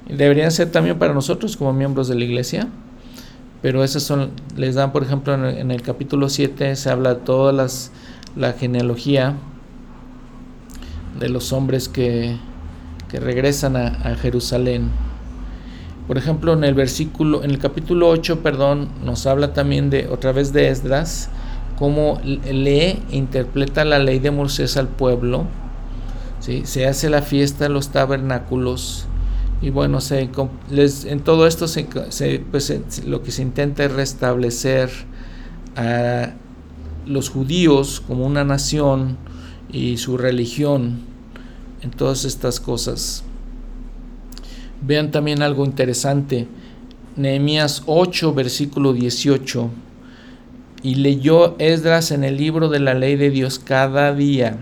[0.08, 2.68] Deberían ser también para nosotros como miembros de la iglesia.
[3.62, 7.52] Pero esas son, les dan, por ejemplo, en el, capítulo 7 se habla de toda
[7.52, 7.90] las,
[8.36, 9.34] la genealogía
[11.18, 12.36] de los hombres que,
[13.08, 14.90] que regresan a, a Jerusalén.
[16.06, 20.32] Por ejemplo, en el versículo, en el capítulo 8, perdón, nos habla también de otra
[20.32, 21.30] vez de Esdras
[21.76, 25.44] cómo lee e interpreta la ley de Moisés al pueblo.
[26.40, 26.62] ¿sí?
[26.64, 29.06] Se hace la fiesta en los tabernáculos.
[29.62, 31.66] Y bueno, se, en todo esto
[32.50, 34.90] pues, lo que se intenta es restablecer
[35.76, 36.34] a
[37.06, 39.16] los judíos como una nación
[39.72, 41.00] y su religión
[41.82, 43.24] en todas estas cosas.
[44.82, 46.48] Vean también algo interesante.
[47.16, 49.70] Nehemías 8, versículo 18
[50.82, 54.58] Y leyó Esdras en el libro de la ley de Dios cada día,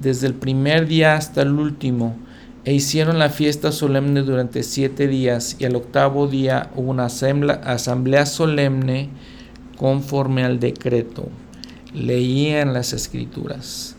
[0.00, 2.16] desde el primer día hasta el último,
[2.64, 7.60] e hicieron la fiesta solemne durante siete días, y al octavo día hubo una asamblea,
[7.64, 9.10] asamblea solemne
[9.76, 11.28] conforme al decreto.
[11.94, 13.96] Leían las escrituras.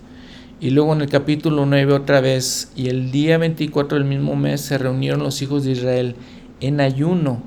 [0.59, 4.61] Y luego en el capítulo 9 otra vez, y el día 24 del mismo mes
[4.61, 6.15] se reunieron los hijos de Israel
[6.59, 7.43] en ayuno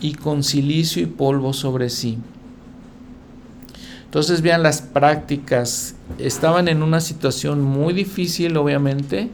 [0.00, 2.18] y con silicio y polvo sobre sí.
[4.16, 9.28] Entonces vean las prácticas, estaban en una situación muy difícil obviamente,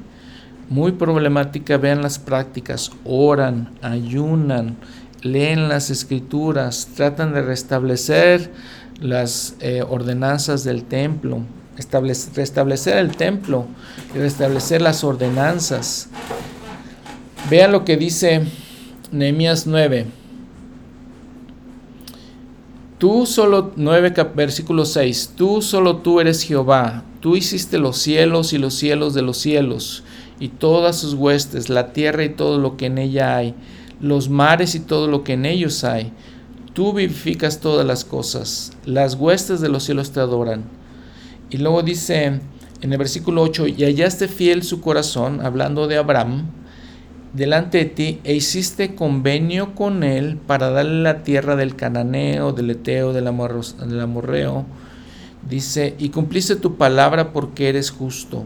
[0.69, 4.77] muy problemática, vean las prácticas, oran, ayunan,
[5.21, 8.51] leen las escrituras, tratan de restablecer
[9.01, 11.43] las eh, ordenanzas del templo,
[11.77, 13.69] restablecer el templo
[14.17, 16.09] y restablecer las ordenanzas.
[17.49, 18.43] Vean lo que dice
[19.13, 20.22] Nehemías 9.
[23.03, 28.59] Tú solo, 9 versículo 6, tú solo tú eres Jehová, tú hiciste los cielos y
[28.59, 30.05] los cielos de los cielos,
[30.39, 33.57] y todas sus huestes, la tierra y todo lo que en ella hay,
[34.01, 36.13] los mares y todo lo que en ellos hay.
[36.75, 40.63] Tú vivificas todas las cosas, las huestes de los cielos te adoran.
[41.51, 42.27] Y luego dice
[42.83, 46.53] en el versículo 8, y hallaste fiel su corazón, hablando de Abraham,
[47.33, 52.71] delante de ti, e hiciste convenio con él para darle la tierra del cananeo, del
[52.71, 54.67] eteo, del, amorreo.
[55.49, 58.45] Dice, y cumpliste tu palabra porque eres justo,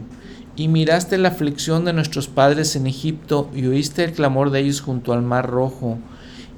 [0.55, 4.81] y miraste la aflicción de nuestros padres en Egipto, y oíste el clamor de ellos
[4.81, 5.99] junto al mar rojo,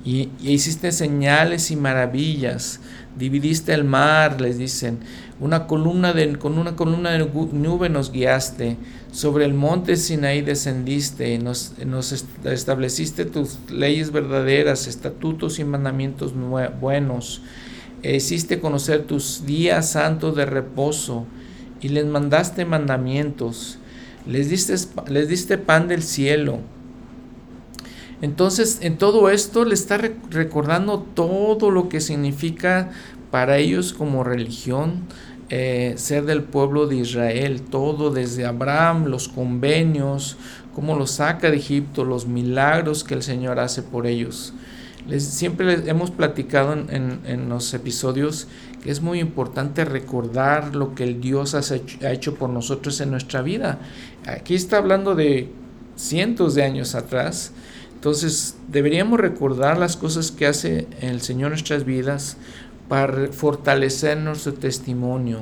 [0.06, 2.80] y, y hiciste señales y maravillas,
[3.18, 5.00] dividiste el mar, les dicen,
[5.40, 8.78] una columna de, con una columna de nube nos guiaste,
[9.12, 16.34] sobre el monte Sinaí descendiste, nos, nos estableciste tus leyes verdaderas, estatutos y mandamientos
[16.82, 17.42] buenos,
[18.04, 21.26] e hiciste conocer tus días santos de reposo,
[21.82, 23.80] y les mandaste mandamientos,
[24.28, 24.76] les diste,
[25.08, 26.60] les diste pan del cielo,
[28.22, 32.92] entonces, en todo esto le está recordando todo lo que significa
[33.32, 35.04] para ellos como religión
[35.50, 40.38] eh, ser del pueblo de Israel, todo desde Abraham, los convenios,
[40.76, 44.54] cómo los saca de Egipto, los milagros que el Señor hace por ellos.
[45.08, 48.48] Les, siempre hemos platicado en, en, los episodios
[48.84, 53.42] que es muy importante recordar lo que el Dios ha hecho por nosotros en nuestra
[53.42, 53.80] vida.
[54.28, 55.50] Aquí está hablando de
[55.96, 57.54] cientos de años atrás
[58.00, 62.38] entonces deberíamos recordar las cosas que hace el Señor en nuestras vidas
[62.90, 65.40] para fortalecer nuestro testimonio.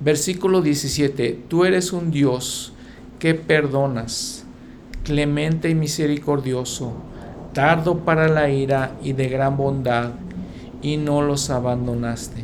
[0.00, 2.72] Versículo 17, tú eres un Dios
[3.20, 4.44] que perdonas,
[5.04, 6.92] clemente y misericordioso,
[7.54, 10.10] tardo para la ira y de gran bondad,
[10.82, 12.42] y no los abandonaste.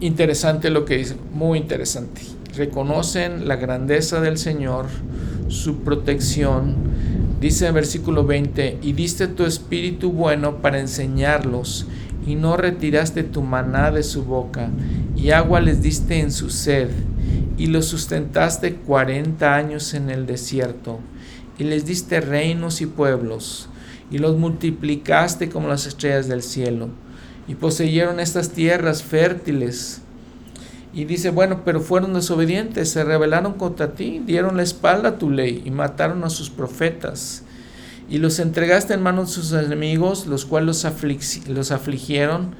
[0.00, 2.22] Interesante lo que dice, muy interesante.
[2.56, 4.86] Reconocen la grandeza del Señor,
[5.48, 6.91] su protección.
[7.42, 11.88] Dice en versículo 20, y diste tu espíritu bueno para enseñarlos,
[12.24, 14.70] y no retiraste tu maná de su boca,
[15.16, 16.90] y agua les diste en su sed,
[17.58, 21.00] y los sustentaste cuarenta años en el desierto,
[21.58, 23.68] y les diste reinos y pueblos,
[24.12, 26.90] y los multiplicaste como las estrellas del cielo,
[27.48, 30.01] y poseyeron estas tierras fértiles,
[30.94, 35.30] y dice, bueno, pero fueron desobedientes, se rebelaron contra ti, dieron la espalda a tu
[35.30, 37.44] ley y mataron a sus profetas.
[38.10, 40.84] Y los entregaste en manos de sus enemigos, los cuales
[41.48, 42.54] los, afligieron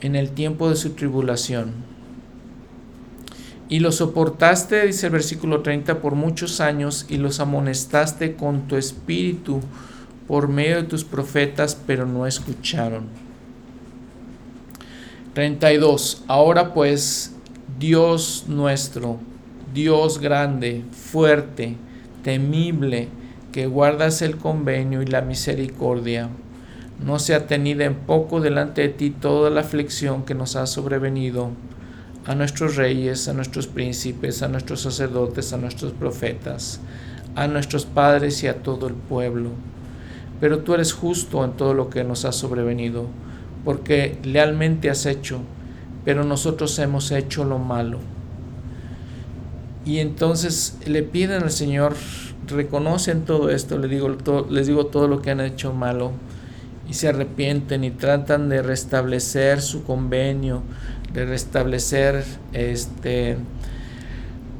[0.00, 1.72] en el tiempo de su tribulación.
[3.68, 8.76] Y los soportaste, dice el versículo 30, por muchos años y los amonestaste con tu
[8.76, 9.60] espíritu
[10.26, 13.04] por medio de tus profetas, pero no escucharon.
[15.34, 16.24] 32.
[16.26, 17.36] Ahora pues,
[17.78, 19.18] Dios nuestro,
[19.72, 21.76] Dios grande, fuerte,
[22.24, 23.08] temible,
[23.52, 26.28] que guardas el convenio y la misericordia,
[27.04, 31.50] no sea tenida en poco delante de ti toda la aflicción que nos ha sobrevenido,
[32.26, 36.80] a nuestros reyes, a nuestros príncipes, a nuestros sacerdotes, a nuestros profetas,
[37.36, 39.50] a nuestros padres y a todo el pueblo.
[40.40, 43.06] Pero tú eres justo en todo lo que nos ha sobrevenido,
[43.64, 45.42] porque lealmente has hecho
[46.08, 47.98] pero nosotros hemos hecho lo malo.
[49.84, 51.96] Y entonces le piden al Señor,
[52.46, 54.16] reconocen todo esto, les digo,
[54.48, 56.12] les digo todo lo que han hecho malo,
[56.88, 60.62] y se arrepienten y tratan de restablecer su convenio,
[61.12, 62.24] de restablecer
[62.54, 63.36] este,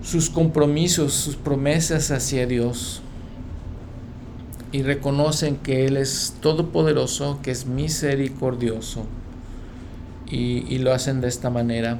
[0.03, 3.01] sus compromisos, sus promesas hacia Dios.
[4.71, 9.07] y reconocen que Él es todopoderoso, que es misericordioso.
[10.31, 11.99] Y, lo hacen de esta manera.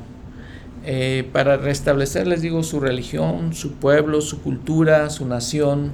[0.85, 5.93] Eh, para restablecer, les digo, su religión, su pueblo, su cultura, su nación.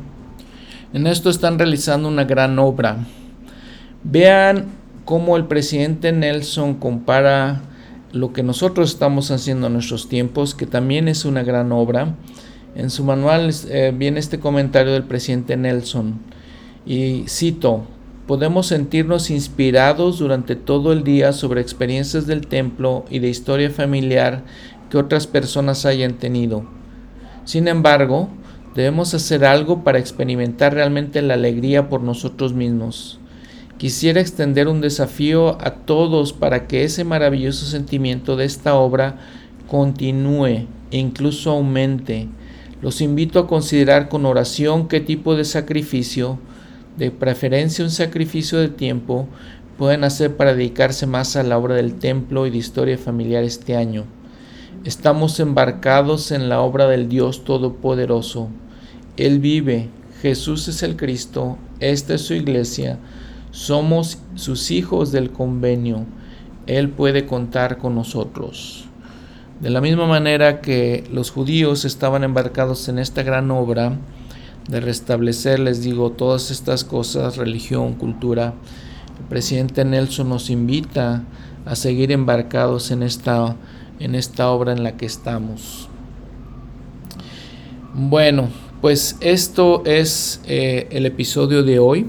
[0.93, 2.99] En esto están realizando una gran obra.
[4.03, 4.67] Vean
[5.05, 7.63] cómo el presidente Nelson compara
[8.13, 12.15] lo que nosotros estamos haciendo en nuestros tiempos, que también es una gran obra.
[12.75, 16.21] En su manual eh, viene este comentario del presidente Nelson
[16.87, 17.87] y cito,
[18.27, 24.45] podemos sentirnos inspirados durante todo el día sobre experiencias del templo y de historia familiar
[24.91, 26.65] que otras personas hayan tenido.
[27.45, 28.29] Sin embargo,
[28.75, 33.19] debemos hacer algo para experimentar realmente la alegría por nosotros mismos.
[33.77, 39.19] Quisiera extender un desafío a todos para que ese maravilloso sentimiento de esta obra
[39.69, 42.29] continúe e incluso aumente.
[42.81, 46.39] Los invito a considerar con oración qué tipo de sacrificio,
[46.97, 49.27] de preferencia un sacrificio de tiempo,
[49.77, 53.77] pueden hacer para dedicarse más a la obra del templo y de historia familiar este
[53.77, 54.05] año.
[54.85, 58.49] Estamos embarcados en la obra del Dios Todopoderoso.
[59.17, 59.89] Él vive,
[60.21, 62.99] Jesús es el Cristo, esta es su iglesia,
[63.51, 66.05] somos sus hijos del convenio.
[66.67, 68.87] Él puede contar con nosotros.
[69.61, 73.99] De la misma manera que los judíos estaban embarcados en esta gran obra
[74.69, 78.55] de restablecer, les digo, todas estas cosas, religión, cultura,
[79.19, 81.25] el presidente Nelson nos invita
[81.65, 83.57] a seguir embarcados en esta,
[84.01, 85.89] en esta obra en la que estamos.
[87.95, 88.49] Bueno,
[88.81, 92.07] pues esto es eh, el episodio de hoy.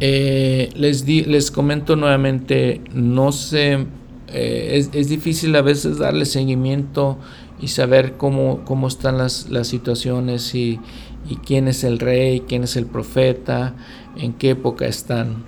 [0.00, 3.86] Eh, les, di, les comento nuevamente, no sé,
[4.32, 7.18] eh, es, difícil a veces darle seguimiento
[7.60, 10.80] y saber cómo, cómo están las, las situaciones y,
[11.28, 13.74] y, quién es el rey, quién es el profeta,
[14.16, 15.44] en qué época están.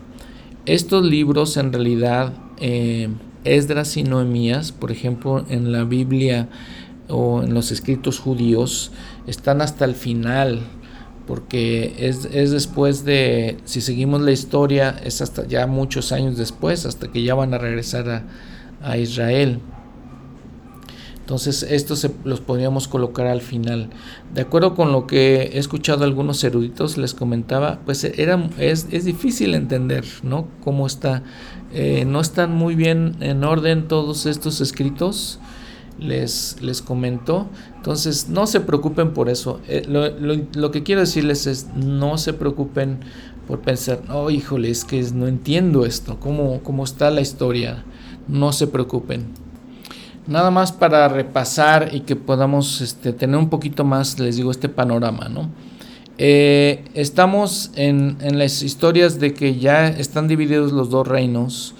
[0.66, 3.08] Estos libros en realidad, eh,
[3.44, 6.48] Esdras y Noemías, por ejemplo, en la Biblia
[7.08, 8.92] o en los escritos judíos,
[9.26, 10.60] están hasta el final
[11.26, 17.08] porque es, después de, si seguimos la historia, es hasta ya muchos años después, hasta
[17.08, 18.24] que ya van a regresar
[18.82, 19.60] a, Israel.
[21.22, 23.90] Entonces, estos se, los podríamos colocar al final.
[24.34, 29.04] De acuerdo con lo que he escuchado algunos eruditos, les comentaba, pues era, es, es
[29.04, 30.48] difícil entender, ¿no?
[30.62, 31.22] Cómo está,
[31.72, 35.38] eh, no están muy bien en orden todos estos escritos
[35.98, 37.46] les, les comentó.
[37.76, 39.60] Entonces, no se preocupen por eso.
[39.68, 42.98] Eh, lo, que quiero decirles es, no se preocupen
[43.46, 47.84] por pensar, oh, híjole, es que no entiendo esto, cómo, cómo está la historia.
[48.28, 49.26] No se preocupen.
[50.26, 54.68] Nada más para repasar y que podamos este, tener un poquito más, les digo, este
[54.68, 55.50] panorama, ¿no?
[56.18, 61.74] Eh, estamos en, las historias de que ya están divididos los dos reinos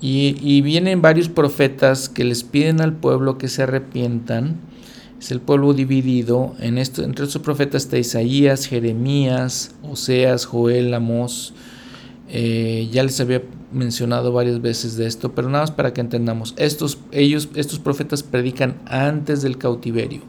[0.00, 4.60] y, vienen varios profetas que les piden al pueblo que se arrepientan.
[5.18, 6.54] Es el pueblo dividido.
[6.60, 11.54] En esto, entre esos profetas está Isaías, Jeremías, Oseas, Joel, Amós.
[12.28, 13.42] Eh, ya les había
[13.72, 16.54] mencionado varias veces de esto, pero nada más para que entendamos.
[16.56, 20.22] Estos, ellos, estos profetas predican antes del cautiverio.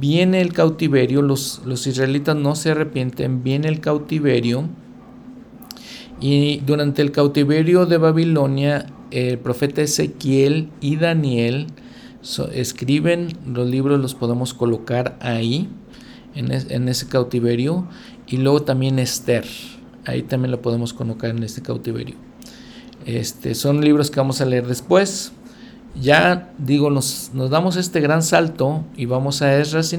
[0.00, 4.68] Viene el cautiverio, los, los israelitas no se arrepienten, viene el cautiverio
[6.20, 11.68] y durante el cautiverio de Babilonia, el profeta Ezequiel y Daniel
[12.52, 15.68] escriben los libros, los podemos colocar ahí,
[16.34, 17.86] en, ese cautiverio.
[18.26, 19.46] Y luego también Esther,
[20.08, 22.16] ahí también lo podemos colocar en este cautiverio.
[23.04, 25.32] Este, son libros que vamos a leer después.
[26.00, 29.98] Ya digo, nos, nos damos este gran salto y vamos a Esdras y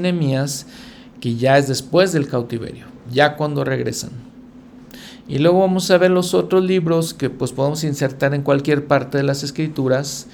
[1.19, 4.11] que ya es después del cautiverio, ya cuando regresan.
[5.27, 9.17] Y luego vamos a ver los otros libros que pues podemos insertar en cualquier parte
[9.17, 10.27] de las escrituras,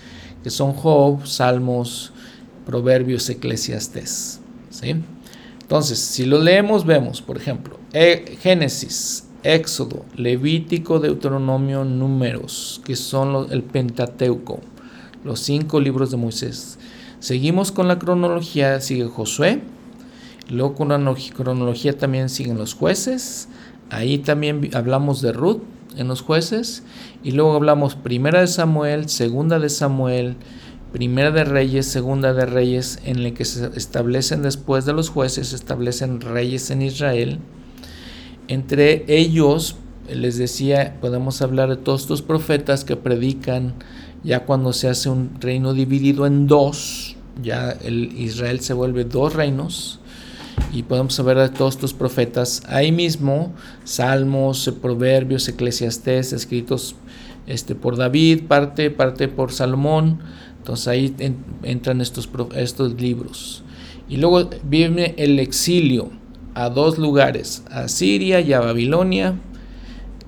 [0.43, 2.13] que son Job, Salmos,
[2.65, 4.39] Proverbios, Eclesiastes.
[4.69, 4.95] ¿sí?
[5.61, 13.51] Entonces, si lo leemos, vemos, por ejemplo, e, Génesis, Éxodo, Levítico, Deuteronomio, Números, que son
[13.51, 14.59] el Pentateuco,
[15.23, 16.79] los cinco libros de Moisés.
[17.19, 19.61] Seguimos con la cronología, sigue Josué,
[20.49, 23.47] luego con la cronología también siguen los jueces,
[23.89, 25.61] Ahí también hablamos de Ruth
[25.95, 26.83] en los jueces
[27.23, 30.37] y luego hablamos primera de Samuel, segunda de Samuel,
[30.91, 35.49] primera de Reyes, segunda de Reyes, en el que se establecen después de los jueces,
[35.49, 37.39] se establecen reyes en Israel.
[38.47, 39.77] Entre ellos,
[40.09, 43.73] les decía, podemos hablar de todos estos profetas que predican
[44.23, 49.33] ya cuando se hace un reino dividido en dos, ya el Israel se vuelve dos
[49.33, 49.99] reinos
[50.73, 52.63] y podemos ver a todos estos profetas.
[52.67, 53.53] Ahí mismo,
[53.83, 56.95] salmos, proverbios, eclesiastés, escritos
[57.47, 60.19] este, por David, parte, parte por Salomón,
[60.57, 61.15] entonces ahí
[61.63, 63.63] entran estos, estos libros.
[64.09, 66.11] Y luego viene el exilio
[66.55, 69.35] a dos lugares, a Siria y a Babilonia.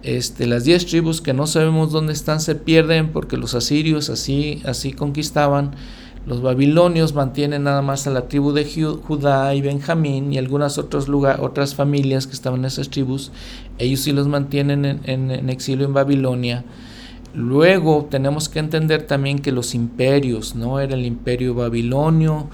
[0.04, 4.62] Este, las diez tribus que no sabemos dónde están se pierden porque los asirios así,
[4.66, 5.72] así conquistaban.
[6.26, 11.08] Los babilonios mantienen nada más a la tribu de Judá y Benjamín y algunas otras,
[11.10, 13.32] otras familias que estaban en esas tribus.
[13.78, 16.66] Ellos sí los mantienen en exilio en Babilonia.
[17.34, 20.80] Luego tenemos que entender también que los imperios, ¿no?
[20.80, 22.50] Era el imperio babilonio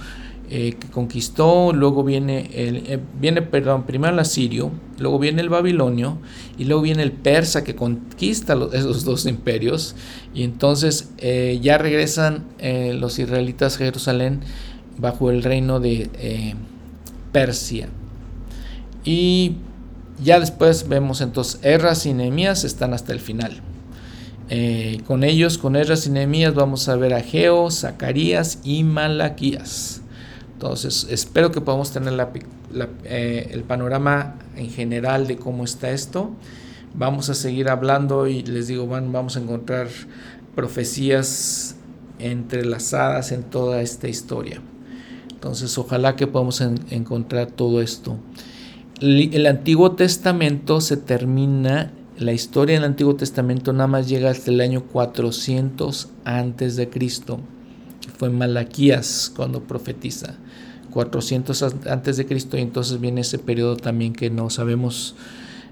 [0.56, 4.70] eh, que conquistó, luego viene el, eh, viene, perdón, primero el asirio,
[5.00, 6.20] luego viene el babilonio
[6.60, 9.96] y luego viene el persa que conquista esos dos imperios
[10.32, 14.42] y entonces eh, ya regresan los israelitas a Jerusalén
[15.00, 16.56] bajo el reino de
[17.32, 17.90] Persia.
[19.04, 19.56] Y
[20.24, 23.60] ya después vemos entonces Erras y Nehemías están hasta el final.
[25.08, 30.03] Con ellos, con Esdras y Nehemías, vamos a ver a Geo, Zacarías y Malaquías.
[30.64, 32.14] Entonces, espero que podamos tener
[33.04, 36.32] eh, el panorama en general de cómo está esto.
[36.94, 39.90] Vamos a seguir hablando y les digo, vamos a encontrar
[40.56, 41.76] profecías
[42.18, 44.62] entrelazadas en toda esta historia.
[45.34, 48.16] Entonces, ojalá que podamos encontrar todo esto.
[49.02, 54.62] El Antiguo Testamento se termina la historia del Antiguo Testamento nada más llega hasta el
[54.62, 57.42] año 400 antes de Cristo.
[58.18, 60.38] Fue Malaquías cuando profetiza.
[60.94, 65.16] 400 antes de Cristo y entonces viene ese periodo también que no sabemos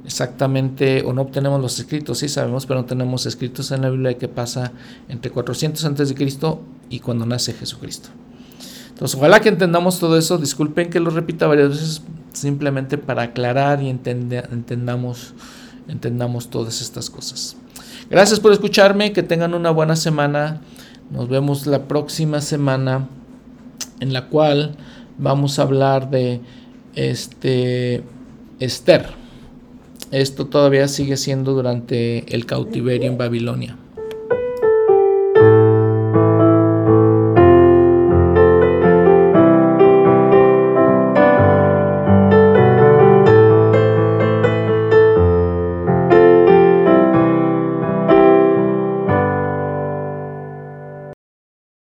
[0.06, 4.18] exactamente o no obtenemos los escritos, sí sabemos, pero no tenemos escritos en la Biblia
[4.18, 4.72] que pasa
[5.10, 8.10] entre 400 antes de Cristo y cuando nace Jesucristo.
[8.90, 10.38] Entonces, ojalá que entendamos todo eso.
[10.38, 12.02] Disculpen que lo repita varias veces,
[12.34, 15.34] simplemente para aclarar y entendamos
[15.88, 17.58] entendamos todas estas cosas.
[18.10, 20.62] Gracias por escucharme, que tengan una buena semana.
[21.10, 23.08] Nos vemos la próxima semana
[24.00, 24.76] en la cual
[25.22, 26.42] vamos a hablar de
[26.96, 28.04] este
[28.60, 29.06] Esther.
[30.12, 33.78] Esto todavía sigue siendo durante el cautiverio en Babilonia.